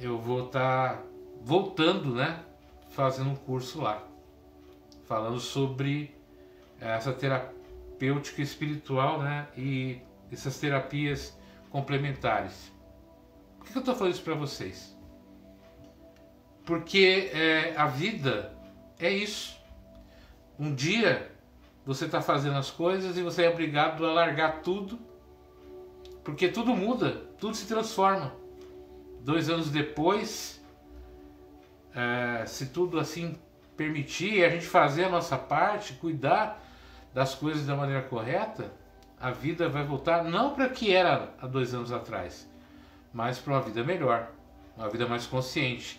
eu 0.00 0.18
vou 0.18 0.46
estar 0.46 0.96
tá 0.96 1.02
voltando, 1.42 2.14
né, 2.14 2.40
fazendo 2.90 3.30
um 3.30 3.36
curso 3.36 3.80
lá, 3.80 4.02
falando 5.04 5.40
sobre 5.40 6.14
essa 6.80 7.12
terapêutica 7.12 8.42
espiritual 8.42 9.20
né, 9.20 9.46
e 9.56 10.00
essas 10.30 10.58
terapias 10.58 11.36
complementares. 11.70 12.72
Por 13.58 13.66
que 13.66 13.76
eu 13.76 13.80
estou 13.80 13.94
falando 13.94 14.14
isso 14.14 14.22
para 14.22 14.34
vocês? 14.34 14.96
Porque 16.64 17.30
é, 17.32 17.74
a 17.76 17.86
vida 17.86 18.54
é 18.98 19.10
isso. 19.10 19.58
Um 20.58 20.74
dia 20.74 21.30
você 21.84 22.04
está 22.04 22.20
fazendo 22.20 22.56
as 22.56 22.70
coisas 22.70 23.16
e 23.16 23.22
você 23.22 23.44
é 23.44 23.48
obrigado 23.48 24.04
a 24.04 24.12
largar 24.12 24.60
tudo, 24.60 24.98
porque 26.28 26.46
tudo 26.46 26.76
muda, 26.76 27.22
tudo 27.40 27.54
se 27.56 27.66
transforma. 27.66 28.34
Dois 29.22 29.48
anos 29.48 29.70
depois, 29.70 30.62
é, 31.94 32.44
se 32.44 32.66
tudo 32.66 33.00
assim 33.00 33.34
permitir, 33.78 34.44
a 34.44 34.50
gente 34.50 34.66
fazer 34.66 35.04
a 35.04 35.08
nossa 35.08 35.38
parte, 35.38 35.94
cuidar 35.94 36.62
das 37.14 37.34
coisas 37.34 37.64
da 37.64 37.74
maneira 37.74 38.02
correta, 38.02 38.70
a 39.18 39.30
vida 39.30 39.70
vai 39.70 39.82
voltar 39.82 40.22
não 40.22 40.54
para 40.54 40.66
o 40.66 40.70
que 40.70 40.92
era 40.92 41.32
há 41.40 41.46
dois 41.46 41.72
anos 41.72 41.92
atrás, 41.92 42.46
mas 43.10 43.38
para 43.38 43.54
uma 43.54 43.62
vida 43.62 43.82
melhor, 43.82 44.30
uma 44.76 44.90
vida 44.90 45.06
mais 45.06 45.26
consciente, 45.26 45.98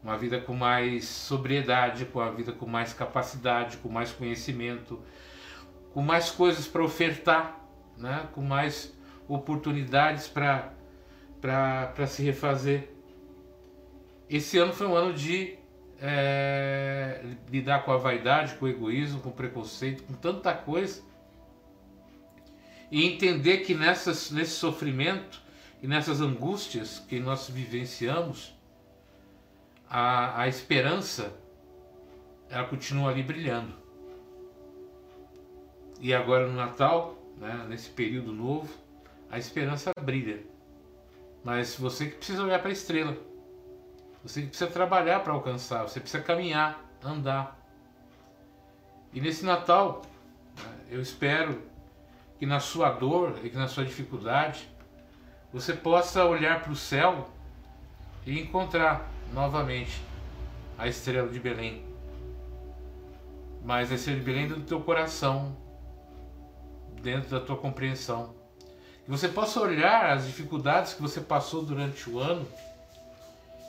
uma 0.00 0.16
vida 0.16 0.40
com 0.40 0.54
mais 0.54 1.04
sobriedade, 1.04 2.04
com 2.04 2.20
uma 2.20 2.30
vida 2.30 2.52
com 2.52 2.66
mais 2.66 2.92
capacidade, 2.92 3.78
com 3.78 3.88
mais 3.88 4.12
conhecimento, 4.12 5.00
com 5.92 6.00
mais 6.00 6.30
coisas 6.30 6.64
para 6.64 6.84
ofertar, 6.84 7.58
né? 7.98 8.28
com 8.32 8.40
mais 8.40 8.94
oportunidades 9.28 10.28
para 10.28 10.72
se 12.06 12.22
refazer. 12.22 12.90
Esse 14.28 14.58
ano 14.58 14.72
foi 14.72 14.86
um 14.86 14.94
ano 14.94 15.12
de 15.12 15.58
é, 16.00 17.24
lidar 17.50 17.84
com 17.84 17.92
a 17.92 17.96
vaidade, 17.96 18.54
com 18.56 18.64
o 18.64 18.68
egoísmo, 18.68 19.20
com 19.20 19.28
o 19.28 19.32
preconceito, 19.32 20.02
com 20.02 20.14
tanta 20.14 20.54
coisa. 20.54 21.02
E 22.90 23.04
entender 23.04 23.58
que 23.58 23.74
nessas, 23.74 24.30
nesse 24.30 24.52
sofrimento 24.52 25.42
e 25.82 25.86
nessas 25.86 26.20
angústias 26.20 26.98
que 26.98 27.18
nós 27.18 27.48
vivenciamos, 27.48 28.54
a, 29.88 30.42
a 30.42 30.48
esperança 30.48 31.38
ela 32.48 32.64
continua 32.64 33.10
ali 33.10 33.22
brilhando. 33.22 33.74
E 36.00 36.12
agora 36.12 36.46
no 36.46 36.54
Natal, 36.54 37.18
né, 37.38 37.66
nesse 37.68 37.88
período 37.90 38.32
novo, 38.32 38.72
a 39.34 39.38
esperança 39.38 39.90
brilha. 40.00 40.44
Mas 41.42 41.76
você 41.76 42.06
que 42.06 42.16
precisa 42.18 42.44
olhar 42.44 42.60
para 42.60 42.68
a 42.68 42.72
estrela. 42.72 43.16
Você 44.22 44.42
precisa 44.42 44.70
trabalhar 44.70 45.24
para 45.24 45.32
alcançar, 45.32 45.82
você 45.82 45.98
precisa 45.98 46.22
caminhar, 46.22 46.80
andar. 47.02 47.58
E 49.12 49.20
nesse 49.20 49.44
Natal, 49.44 50.02
né, 50.56 50.76
eu 50.88 51.02
espero 51.02 51.60
que 52.38 52.46
na 52.46 52.60
sua 52.60 52.90
dor 52.90 53.40
e 53.42 53.50
que 53.50 53.56
na 53.56 53.66
sua 53.66 53.84
dificuldade, 53.84 54.68
você 55.52 55.72
possa 55.72 56.24
olhar 56.24 56.62
para 56.62 56.70
o 56.70 56.76
céu 56.76 57.28
e 58.24 58.40
encontrar 58.40 59.10
novamente 59.32 60.00
a 60.78 60.86
estrela 60.86 61.28
de 61.28 61.40
Belém. 61.40 61.84
Mas 63.64 63.90
a 63.90 63.96
estrela 63.96 64.20
de 64.20 64.24
Belém 64.24 64.46
dentro 64.46 64.62
do 64.62 64.68
teu 64.68 64.80
coração, 64.80 65.56
dentro 67.02 67.30
da 67.30 67.40
tua 67.44 67.56
compreensão. 67.56 68.43
Que 69.04 69.10
você 69.10 69.28
possa 69.28 69.60
olhar 69.60 70.10
as 70.10 70.26
dificuldades 70.26 70.94
que 70.94 71.02
você 71.02 71.20
passou 71.20 71.62
durante 71.62 72.08
o 72.08 72.18
ano 72.18 72.46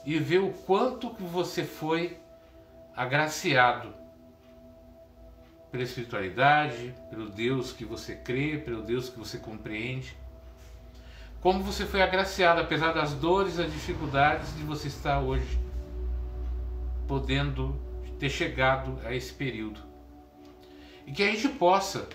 e 0.05 0.17
ver 0.17 0.39
o 0.39 0.51
quanto 0.51 1.09
que 1.09 1.23
você 1.23 1.63
foi 1.63 2.17
agraciado 2.95 3.93
pela 5.69 5.83
espiritualidade, 5.83 6.95
pelo 7.09 7.29
Deus 7.29 7.73
que 7.73 7.83
você 7.83 8.15
crê, 8.15 8.57
pelo 8.57 8.81
Deus 8.81 9.09
que 9.09 9.19
você 9.19 9.37
compreende. 9.37 10.15
Como 11.41 11.61
você 11.61 11.85
foi 11.85 12.01
agraciado, 12.01 12.61
apesar 12.61 12.93
das 12.93 13.13
dores, 13.13 13.57
das 13.57 13.71
dificuldades 13.71 14.55
de 14.55 14.63
você 14.63 14.87
estar 14.87 15.19
hoje 15.19 15.59
podendo 17.07 17.79
ter 18.17 18.29
chegado 18.29 18.97
a 19.05 19.13
esse 19.13 19.33
período. 19.33 19.81
E 21.05 21.11
que 21.11 21.21
a 21.21 21.27
gente 21.27 21.49
possa 21.49 22.07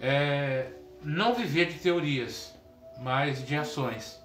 é, 0.00 0.72
não 1.04 1.34
viver 1.34 1.66
de 1.66 1.78
teorias, 1.78 2.54
mas 2.98 3.44
de 3.44 3.56
ações 3.56 4.22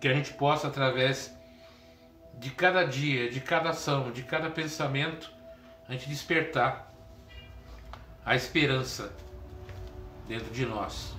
que 0.00 0.08
a 0.08 0.14
gente 0.14 0.32
possa, 0.34 0.68
através 0.68 1.36
de 2.34 2.50
cada 2.50 2.84
dia, 2.84 3.30
de 3.30 3.40
cada 3.40 3.70
ação, 3.70 4.12
de 4.12 4.22
cada 4.22 4.50
pensamento, 4.50 5.32
a 5.88 5.92
gente 5.92 6.08
despertar 6.08 6.92
a 8.24 8.36
esperança 8.36 9.12
dentro 10.28 10.50
de 10.52 10.66
nós. 10.66 11.14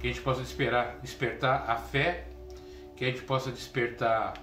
Que 0.00 0.08
a 0.08 0.12
gente 0.12 0.22
possa 0.22 0.42
esperar, 0.42 0.98
despertar 0.98 1.70
a 1.70 1.76
fé, 1.76 2.26
que 2.96 3.04
a 3.04 3.08
gente 3.08 3.22
possa 3.22 3.50
despertar 3.50 4.34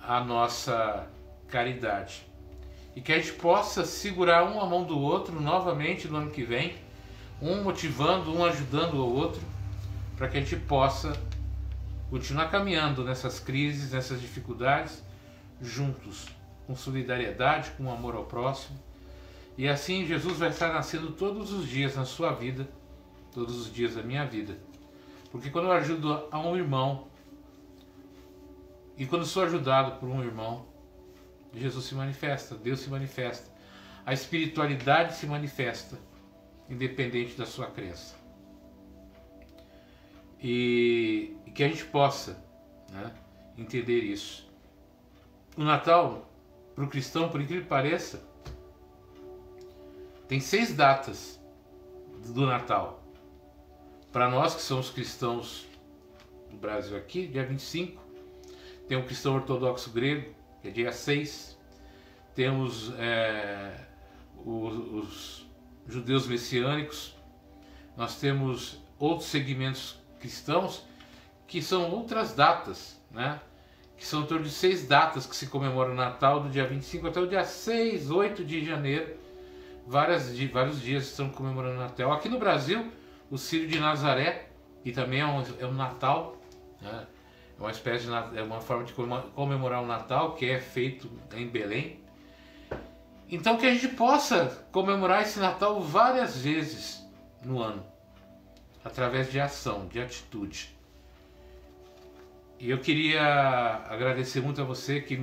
a 0.00 0.20
nossa 0.20 1.06
caridade. 1.48 2.25
E 2.96 3.00
que 3.02 3.12
a 3.12 3.18
gente 3.18 3.34
possa 3.34 3.84
segurar 3.84 4.44
um 4.44 4.60
a 4.60 4.66
mão 4.66 4.82
do 4.82 4.98
outro 4.98 5.38
novamente 5.38 6.08
no 6.08 6.16
ano 6.16 6.30
que 6.30 6.42
vem, 6.42 6.74
um 7.40 7.62
motivando, 7.62 8.34
um 8.34 8.44
ajudando 8.44 8.94
o 8.94 9.14
outro, 9.14 9.42
para 10.16 10.26
que 10.28 10.38
a 10.38 10.40
gente 10.40 10.56
possa 10.56 11.12
continuar 12.08 12.50
caminhando 12.50 13.04
nessas 13.04 13.38
crises, 13.38 13.92
nessas 13.92 14.20
dificuldades, 14.20 15.02
juntos, 15.60 16.26
com 16.66 16.74
solidariedade, 16.74 17.70
com 17.76 17.92
amor 17.92 18.16
ao 18.16 18.24
próximo. 18.24 18.78
E 19.58 19.68
assim 19.68 20.06
Jesus 20.06 20.38
vai 20.38 20.48
estar 20.48 20.72
nascendo 20.72 21.12
todos 21.12 21.52
os 21.52 21.68
dias 21.68 21.96
na 21.96 22.04
sua 22.04 22.32
vida, 22.32 22.66
todos 23.32 23.58
os 23.60 23.72
dias 23.72 23.94
da 23.94 24.02
minha 24.02 24.24
vida. 24.24 24.56
Porque 25.30 25.50
quando 25.50 25.66
eu 25.66 25.72
ajudo 25.72 26.26
a 26.30 26.38
um 26.38 26.56
irmão, 26.56 27.08
e 28.96 29.04
quando 29.04 29.26
sou 29.26 29.44
ajudado 29.44 29.98
por 30.00 30.08
um 30.08 30.22
irmão, 30.22 30.64
Jesus 31.56 31.86
se 31.86 31.94
manifesta, 31.94 32.54
Deus 32.54 32.80
se 32.80 32.90
manifesta, 32.90 33.50
a 34.04 34.12
espiritualidade 34.12 35.14
se 35.16 35.26
manifesta, 35.26 35.98
independente 36.68 37.36
da 37.36 37.46
sua 37.46 37.66
crença. 37.66 38.14
E, 40.40 41.34
que 41.54 41.64
a 41.64 41.68
gente 41.68 41.86
possa 41.86 42.44
né, 42.92 43.10
entender 43.56 44.00
isso. 44.00 44.46
O 45.56 45.64
Natal, 45.64 46.30
para 46.74 46.84
o 46.84 46.88
cristão, 46.88 47.30
por 47.30 47.40
incrível 47.40 47.62
que 47.62 47.68
pareça, 47.68 48.22
tem 50.28 50.38
seis 50.38 50.74
datas 50.74 51.40
do 52.26 52.44
Natal. 52.44 53.02
Para 54.12 54.28
nós 54.28 54.54
que 54.54 54.60
somos 54.60 54.90
cristãos 54.90 55.66
do 56.50 56.58
Brasil 56.58 56.96
aqui, 56.96 57.26
dia 57.26 57.44
25, 57.46 58.02
tem 58.86 58.98
o 58.98 59.04
cristão 59.04 59.34
ortodoxo 59.34 59.90
grego, 59.90 60.34
que 60.66 60.68
é 60.68 60.72
dia 60.72 60.92
6. 60.92 61.56
Temos 62.34 62.92
é, 62.98 63.72
os, 64.44 64.74
os 64.74 65.46
judeus 65.86 66.26
messiânicos. 66.26 67.14
Nós 67.96 68.18
temos 68.20 68.80
outros 68.98 69.28
segmentos 69.28 69.98
cristãos 70.18 70.84
que 71.46 71.62
são 71.62 71.90
outras 71.90 72.34
datas, 72.34 73.00
né? 73.10 73.40
que 73.96 74.04
são 74.04 74.22
em 74.22 74.26
torno 74.26 74.44
de 74.44 74.50
seis 74.50 74.86
datas 74.86 75.24
que 75.24 75.34
se 75.34 75.46
comemora 75.46 75.90
o 75.90 75.94
Natal, 75.94 76.40
do 76.40 76.50
dia 76.50 76.66
25 76.66 77.06
até 77.06 77.20
o 77.20 77.26
dia 77.26 77.44
6, 77.44 78.10
8 78.10 78.44
de 78.44 78.64
janeiro. 78.64 79.16
Várias, 79.86 80.38
vários 80.50 80.82
dias 80.82 81.04
estão 81.04 81.30
comemorando 81.30 81.76
o 81.76 81.78
Natal. 81.78 82.12
Aqui 82.12 82.28
no 82.28 82.38
Brasil, 82.38 82.92
o 83.30 83.38
Círio 83.38 83.68
de 83.68 83.78
Nazaré, 83.78 84.50
que 84.82 84.92
também 84.92 85.20
é 85.20 85.26
um, 85.26 85.42
é 85.60 85.66
um 85.66 85.72
Natal, 85.72 86.36
né? 86.82 87.06
É 87.58 87.62
uma 87.62 87.70
espécie 87.70 88.06
de 88.06 88.38
é 88.38 88.42
uma 88.42 88.60
forma 88.60 88.84
de 88.84 88.92
comemorar 89.34 89.82
o 89.82 89.86
Natal 89.86 90.34
que 90.34 90.46
é 90.46 90.60
feito 90.60 91.10
em 91.34 91.46
Belém. 91.46 92.00
Então 93.28 93.56
que 93.56 93.66
a 93.66 93.72
gente 93.72 93.88
possa 93.88 94.66
comemorar 94.70 95.22
esse 95.22 95.38
Natal 95.38 95.80
várias 95.80 96.36
vezes 96.36 97.04
no 97.42 97.60
ano, 97.60 97.84
através 98.84 99.30
de 99.30 99.40
ação, 99.40 99.86
de 99.88 100.00
atitude. 100.00 100.76
E 102.58 102.70
eu 102.70 102.78
queria 102.78 103.22
agradecer 103.88 104.40
muito 104.40 104.60
a 104.60 104.64
você 104.64 105.00
que, 105.00 105.18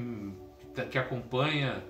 que 0.92 0.98
acompanha 0.98 1.84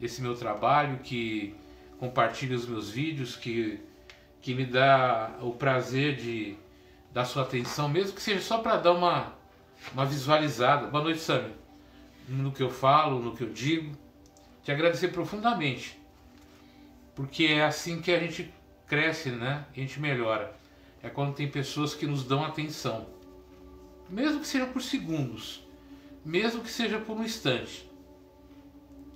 esse 0.00 0.20
meu 0.20 0.34
trabalho, 0.34 0.98
que 0.98 1.54
compartilha 1.98 2.56
os 2.56 2.66
meus 2.66 2.90
vídeos, 2.90 3.36
que, 3.36 3.80
que 4.40 4.54
me 4.54 4.66
dá 4.66 5.30
o 5.40 5.52
prazer 5.52 6.16
de 6.16 6.56
dar 7.12 7.24
sua 7.24 7.42
atenção, 7.42 7.88
mesmo 7.88 8.14
que 8.14 8.22
seja 8.22 8.40
só 8.40 8.58
para 8.58 8.76
dar 8.76 8.92
uma 8.92 9.41
uma 9.92 10.06
visualizada. 10.06 10.86
Boa 10.86 11.04
noite, 11.04 11.20
Sami. 11.20 11.52
No 12.28 12.52
que 12.52 12.62
eu 12.62 12.70
falo, 12.70 13.20
no 13.20 13.36
que 13.36 13.42
eu 13.42 13.50
digo. 13.50 13.96
Te 14.62 14.70
agradecer 14.70 15.08
profundamente. 15.08 16.00
Porque 17.14 17.44
é 17.46 17.64
assim 17.64 18.00
que 18.00 18.12
a 18.12 18.18
gente 18.18 18.52
cresce, 18.86 19.30
né? 19.30 19.66
A 19.70 19.80
gente 19.80 20.00
melhora. 20.00 20.54
É 21.02 21.08
quando 21.08 21.34
tem 21.34 21.48
pessoas 21.48 21.94
que 21.94 22.06
nos 22.06 22.24
dão 22.24 22.44
atenção. 22.44 23.06
Mesmo 24.08 24.40
que 24.40 24.46
seja 24.46 24.66
por 24.66 24.80
segundos. 24.80 25.66
Mesmo 26.24 26.62
que 26.62 26.70
seja 26.70 26.98
por 26.98 27.16
um 27.16 27.24
instante. 27.24 27.90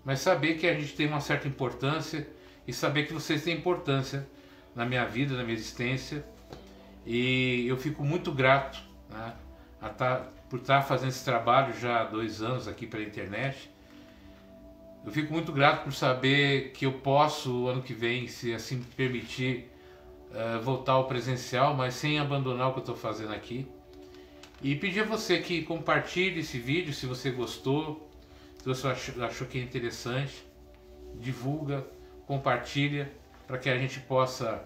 Mas 0.04 0.20
saber 0.20 0.58
que 0.58 0.66
a 0.66 0.74
gente 0.74 0.94
tem 0.94 1.06
uma 1.06 1.20
certa 1.20 1.46
importância 1.46 2.28
e 2.66 2.72
saber 2.72 3.06
que 3.06 3.12
vocês 3.12 3.44
têm 3.44 3.56
importância 3.56 4.28
na 4.74 4.84
minha 4.84 5.04
vida, 5.04 5.36
na 5.36 5.44
minha 5.44 5.56
existência. 5.56 6.24
E 7.04 7.66
eu 7.68 7.76
fico 7.76 8.04
muito 8.04 8.32
grato 8.32 8.82
né, 9.08 9.32
a 9.80 9.86
estar 9.86 10.16
tá 10.16 10.35
por 10.48 10.60
estar 10.60 10.82
fazendo 10.82 11.08
esse 11.08 11.24
trabalho 11.24 11.78
já 11.78 12.00
há 12.00 12.04
dois 12.04 12.42
anos 12.42 12.68
aqui 12.68 12.86
pela 12.86 13.02
internet. 13.02 13.70
Eu 15.04 15.12
fico 15.12 15.32
muito 15.32 15.52
grato 15.52 15.84
por 15.84 15.92
saber 15.92 16.72
que 16.72 16.84
eu 16.84 16.92
posso, 16.94 17.68
ano 17.68 17.82
que 17.82 17.94
vem, 17.94 18.26
se 18.26 18.52
assim 18.52 18.82
permitir, 18.96 19.70
uh, 20.32 20.60
voltar 20.60 20.92
ao 20.92 21.06
presencial, 21.06 21.74
mas 21.74 21.94
sem 21.94 22.18
abandonar 22.18 22.68
o 22.68 22.72
que 22.72 22.78
eu 22.78 22.82
estou 22.82 22.96
fazendo 22.96 23.32
aqui. 23.32 23.68
E 24.62 24.74
pedir 24.74 25.00
a 25.00 25.04
você 25.04 25.38
que 25.38 25.62
compartilhe 25.62 26.40
esse 26.40 26.58
vídeo 26.58 26.92
se 26.92 27.06
você 27.06 27.30
gostou, 27.30 28.10
se 28.58 28.64
você 28.64 28.88
achou, 28.88 29.24
achou 29.24 29.46
que 29.46 29.58
é 29.58 29.62
interessante, 29.62 30.44
divulga, 31.14 31.86
compartilha, 32.26 33.12
para 33.46 33.58
que 33.58 33.68
a 33.68 33.78
gente 33.78 34.00
possa 34.00 34.64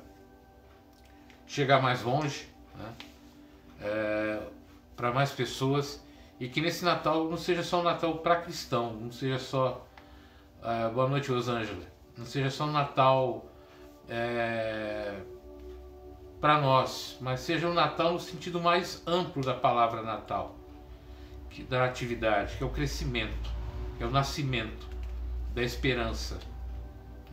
chegar 1.47 1.83
mais 1.83 2.03
longe. 2.03 2.47
Né? 2.77 2.95
É, 3.83 4.41
para 5.01 5.13
mais 5.13 5.33
pessoas 5.33 6.05
e 6.39 6.47
que 6.47 6.61
nesse 6.61 6.85
Natal 6.85 7.29
não 7.31 7.39
seja 7.39 7.63
só 7.63 7.81
um 7.81 7.83
Natal 7.83 8.19
para 8.19 8.37
cristão, 8.37 8.93
não 8.93 9.11
seja 9.11 9.39
só 9.39 9.87
uh, 10.63 10.93
boa 10.93 11.09
noite 11.09 11.31
Rosângela, 11.31 11.87
não 12.19 12.27
seja 12.27 12.51
só 12.51 12.67
um 12.67 12.71
Natal 12.71 13.47
é, 14.07 15.15
para 16.39 16.61
nós, 16.61 17.17
mas 17.19 17.41
seja 17.41 17.67
um 17.67 17.73
Natal 17.73 18.13
no 18.13 18.21
sentido 18.21 18.61
mais 18.61 19.03
amplo 19.07 19.43
da 19.43 19.55
palavra 19.55 20.03
Natal, 20.03 20.55
que 21.49 21.63
da 21.63 21.87
atividade, 21.87 22.59
que 22.59 22.63
é 22.63 22.67
o 22.67 22.71
crescimento, 22.71 23.51
é 23.99 24.05
o 24.05 24.11
nascimento 24.11 24.87
da 25.55 25.63
esperança. 25.63 26.39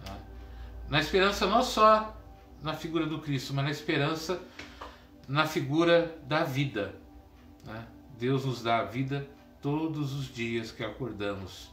Né? 0.06 0.18
Na 0.88 1.00
esperança 1.02 1.46
não 1.46 1.62
só 1.62 2.16
na 2.64 2.74
figura 2.74 3.06
do 3.06 3.20
Cristo, 3.20 3.54
mas 3.54 3.66
na 3.66 3.72
esperança 3.72 4.40
na 5.28 5.46
figura 5.46 6.18
da 6.24 6.46
vida 6.46 6.96
né? 7.68 7.86
Deus 8.18 8.46
nos 8.46 8.64
dá 8.64 8.80
a 8.80 8.84
vida 8.84 9.30
todos 9.62 10.14
os 10.14 10.34
dias 10.34 10.72
que 10.72 10.84
acordamos, 10.84 11.72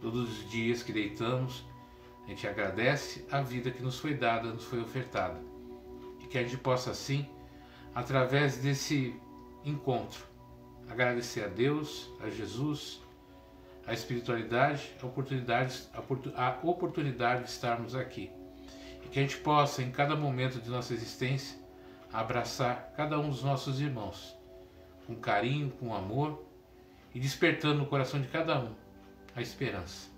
todos 0.00 0.30
os 0.30 0.50
dias 0.50 0.82
que 0.82 0.92
deitamos. 0.92 1.64
A 2.24 2.28
gente 2.28 2.46
agradece 2.46 3.26
a 3.32 3.40
vida 3.40 3.70
que 3.70 3.82
nos 3.82 3.98
foi 3.98 4.14
dada, 4.14 4.52
nos 4.52 4.64
foi 4.64 4.80
ofertada. 4.80 5.40
E 6.20 6.26
que 6.26 6.38
a 6.38 6.42
gente 6.42 6.58
possa, 6.58 6.92
assim, 6.92 7.28
através 7.94 8.58
desse 8.58 9.16
encontro, 9.64 10.24
agradecer 10.88 11.44
a 11.44 11.48
Deus, 11.48 12.12
a 12.20 12.28
Jesus, 12.28 13.00
a 13.84 13.92
espiritualidade, 13.92 14.92
a 15.02 15.06
oportunidade, 15.06 15.82
a 16.36 16.58
oportunidade 16.62 17.44
de 17.44 17.50
estarmos 17.50 17.96
aqui. 17.96 18.30
E 19.04 19.08
que 19.08 19.18
a 19.18 19.22
gente 19.22 19.38
possa, 19.38 19.82
em 19.82 19.90
cada 19.90 20.14
momento 20.14 20.60
de 20.60 20.70
nossa 20.70 20.94
existência, 20.94 21.58
abraçar 22.12 22.92
cada 22.96 23.18
um 23.18 23.30
dos 23.30 23.42
nossos 23.42 23.80
irmãos 23.80 24.40
com 25.06 25.16
carinho, 25.16 25.70
com 25.72 25.94
amor 25.94 26.44
e 27.14 27.20
despertando 27.20 27.78
no 27.78 27.86
coração 27.86 28.20
de 28.20 28.28
cada 28.28 28.58
um 28.58 28.74
a 29.34 29.40
esperança. 29.40 30.10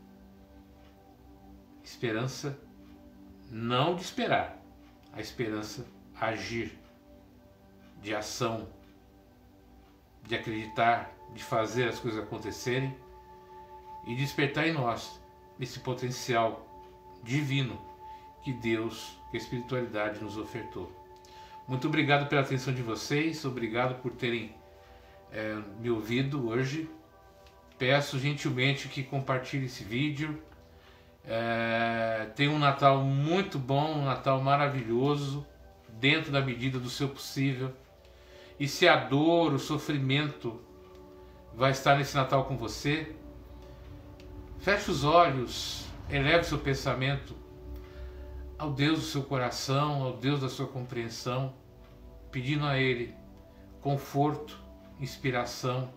Esperança 1.82 2.58
não 3.50 3.94
de 3.94 4.02
esperar, 4.02 4.58
a 5.12 5.20
esperança 5.20 5.86
agir, 6.20 6.78
de 8.00 8.14
ação, 8.14 8.68
de 10.22 10.34
acreditar, 10.34 11.12
de 11.32 11.42
fazer 11.42 11.88
as 11.88 11.98
coisas 11.98 12.22
acontecerem 12.22 12.96
e 14.06 14.14
despertar 14.14 14.66
em 14.66 14.72
nós 14.72 15.20
esse 15.60 15.80
potencial 15.80 16.66
divino 17.22 17.80
que 18.42 18.52
Deus, 18.52 19.18
que 19.30 19.36
a 19.36 19.40
espiritualidade 19.40 20.22
nos 20.22 20.36
ofertou. 20.36 20.92
Muito 21.66 21.88
obrigado 21.88 22.28
pela 22.28 22.42
atenção 22.42 22.74
de 22.74 22.82
vocês, 22.82 23.44
obrigado 23.44 24.00
por 24.02 24.12
terem 24.12 24.54
é, 25.34 25.58
me 25.80 25.90
ouvido 25.90 26.48
hoje. 26.48 26.88
Peço 27.76 28.18
gentilmente 28.18 28.88
que 28.88 29.02
compartilhe 29.02 29.66
esse 29.66 29.82
vídeo. 29.82 30.40
É, 31.26 32.30
tenha 32.36 32.50
um 32.50 32.58
Natal 32.58 33.02
muito 33.02 33.58
bom, 33.58 33.98
um 33.98 34.04
Natal 34.04 34.40
maravilhoso, 34.40 35.44
dentro 35.88 36.30
da 36.30 36.40
medida 36.40 36.78
do 36.78 36.88
seu 36.88 37.08
possível. 37.08 37.72
E 38.60 38.68
se 38.68 38.86
a 38.86 38.96
dor, 38.96 39.52
o 39.52 39.58
sofrimento 39.58 40.60
vai 41.52 41.72
estar 41.72 41.96
nesse 41.96 42.14
Natal 42.14 42.44
com 42.44 42.56
você, 42.56 43.14
feche 44.60 44.90
os 44.90 45.02
olhos, 45.02 45.86
eleve 46.08 46.44
seu 46.44 46.58
pensamento 46.58 47.34
ao 48.56 48.70
Deus 48.70 49.00
do 49.00 49.04
seu 49.04 49.22
coração, 49.22 50.04
ao 50.04 50.16
Deus 50.16 50.40
da 50.40 50.48
sua 50.48 50.68
compreensão, 50.68 51.54
pedindo 52.30 52.64
a 52.64 52.78
Ele 52.78 53.14
conforto, 53.80 54.63
inspiração, 55.00 55.92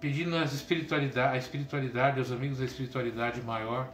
pedindo 0.00 0.36
as 0.36 0.52
espiritualidade, 0.52 1.34
a 1.34 1.38
espiritualidade, 1.38 2.18
aos 2.18 2.30
amigos 2.30 2.58
da 2.58 2.64
espiritualidade 2.64 3.40
maior, 3.42 3.92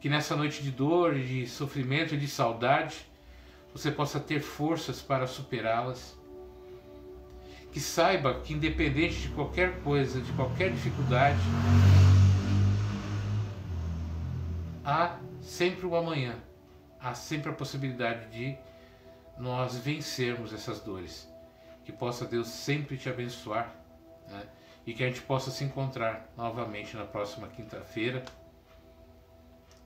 que 0.00 0.08
nessa 0.08 0.36
noite 0.36 0.62
de 0.62 0.70
dor, 0.70 1.14
de 1.14 1.46
sofrimento 1.46 2.14
e 2.14 2.18
de 2.18 2.28
saudade, 2.28 3.06
você 3.72 3.90
possa 3.90 4.20
ter 4.20 4.40
forças 4.40 5.00
para 5.00 5.26
superá-las. 5.26 6.16
que 7.70 7.80
saiba 7.80 8.40
que 8.40 8.54
independente 8.54 9.20
de 9.20 9.28
qualquer 9.28 9.80
coisa, 9.82 10.20
de 10.20 10.32
qualquer 10.32 10.72
dificuldade, 10.72 11.38
há 14.82 15.18
sempre 15.42 15.86
o 15.86 15.94
amanhã, 15.94 16.34
há 16.98 17.14
sempre 17.14 17.50
a 17.50 17.54
possibilidade 17.54 18.30
de 18.30 18.56
nós 19.38 19.76
vencermos 19.76 20.52
essas 20.52 20.80
dores. 20.80 21.28
Que 21.88 21.92
possa 21.92 22.26
Deus 22.26 22.48
sempre 22.48 22.98
te 22.98 23.08
abençoar 23.08 23.74
né? 24.28 24.46
e 24.86 24.92
que 24.92 25.02
a 25.02 25.06
gente 25.06 25.22
possa 25.22 25.50
se 25.50 25.64
encontrar 25.64 26.30
novamente 26.36 26.94
na 26.94 27.06
próxima 27.06 27.48
quinta-feira 27.48 28.22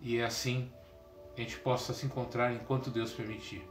e 0.01 0.21
assim 0.21 0.69
a 1.37 1.41
gente 1.41 1.61
possa 1.61 1.95
se 1.95 2.05
encontrar 2.05 2.53
enquanto 2.53 2.91
Deus 2.91 3.13
permitir. 3.13 3.63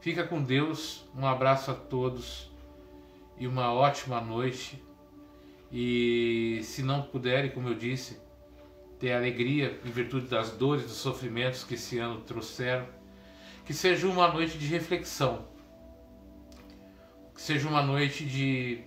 Fica 0.00 0.26
com 0.26 0.42
Deus, 0.42 1.08
um 1.16 1.24
abraço 1.24 1.70
a 1.70 1.74
todos 1.74 2.50
e 3.38 3.46
uma 3.46 3.72
ótima 3.72 4.20
noite. 4.20 4.82
E 5.70 6.58
se 6.64 6.82
não 6.82 7.02
puderem, 7.02 7.52
como 7.52 7.68
eu 7.68 7.74
disse, 7.76 8.20
ter 8.98 9.12
alegria 9.12 9.80
em 9.84 9.90
virtude 9.92 10.26
das 10.26 10.50
dores, 10.50 10.82
dos 10.82 10.96
sofrimentos 10.96 11.62
que 11.62 11.74
esse 11.74 11.96
ano 12.00 12.22
trouxeram, 12.22 12.88
que 13.64 13.72
seja 13.72 14.08
uma 14.08 14.26
noite 14.32 14.58
de 14.58 14.66
reflexão, 14.66 15.46
que 17.38 17.42
seja 17.42 17.68
uma 17.68 17.80
noite 17.80 18.26
de, 18.26 18.82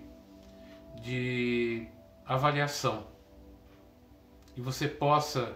de 1.01 1.87
avaliação, 2.25 3.07
e 4.57 4.59
você 4.59 4.89
possa, 4.89 5.55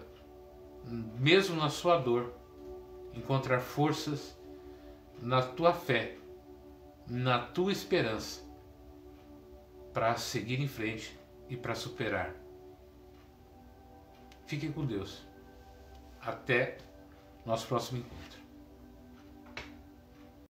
mesmo 1.19 1.57
na 1.57 1.69
sua 1.69 1.97
dor, 1.97 2.33
encontrar 3.13 3.59
forças 3.59 4.39
na 5.21 5.41
tua 5.41 5.73
fé, 5.73 6.15
na 7.05 7.37
tua 7.37 7.73
esperança, 7.73 8.41
para 9.93 10.15
seguir 10.15 10.61
em 10.61 10.67
frente 10.67 11.19
e 11.49 11.57
para 11.57 11.75
superar. 11.75 12.33
Fiquem 14.47 14.71
com 14.71 14.85
Deus. 14.85 15.21
Até 16.21 16.77
nosso 17.45 17.67
próximo 17.67 17.99
encontro. 17.99 18.24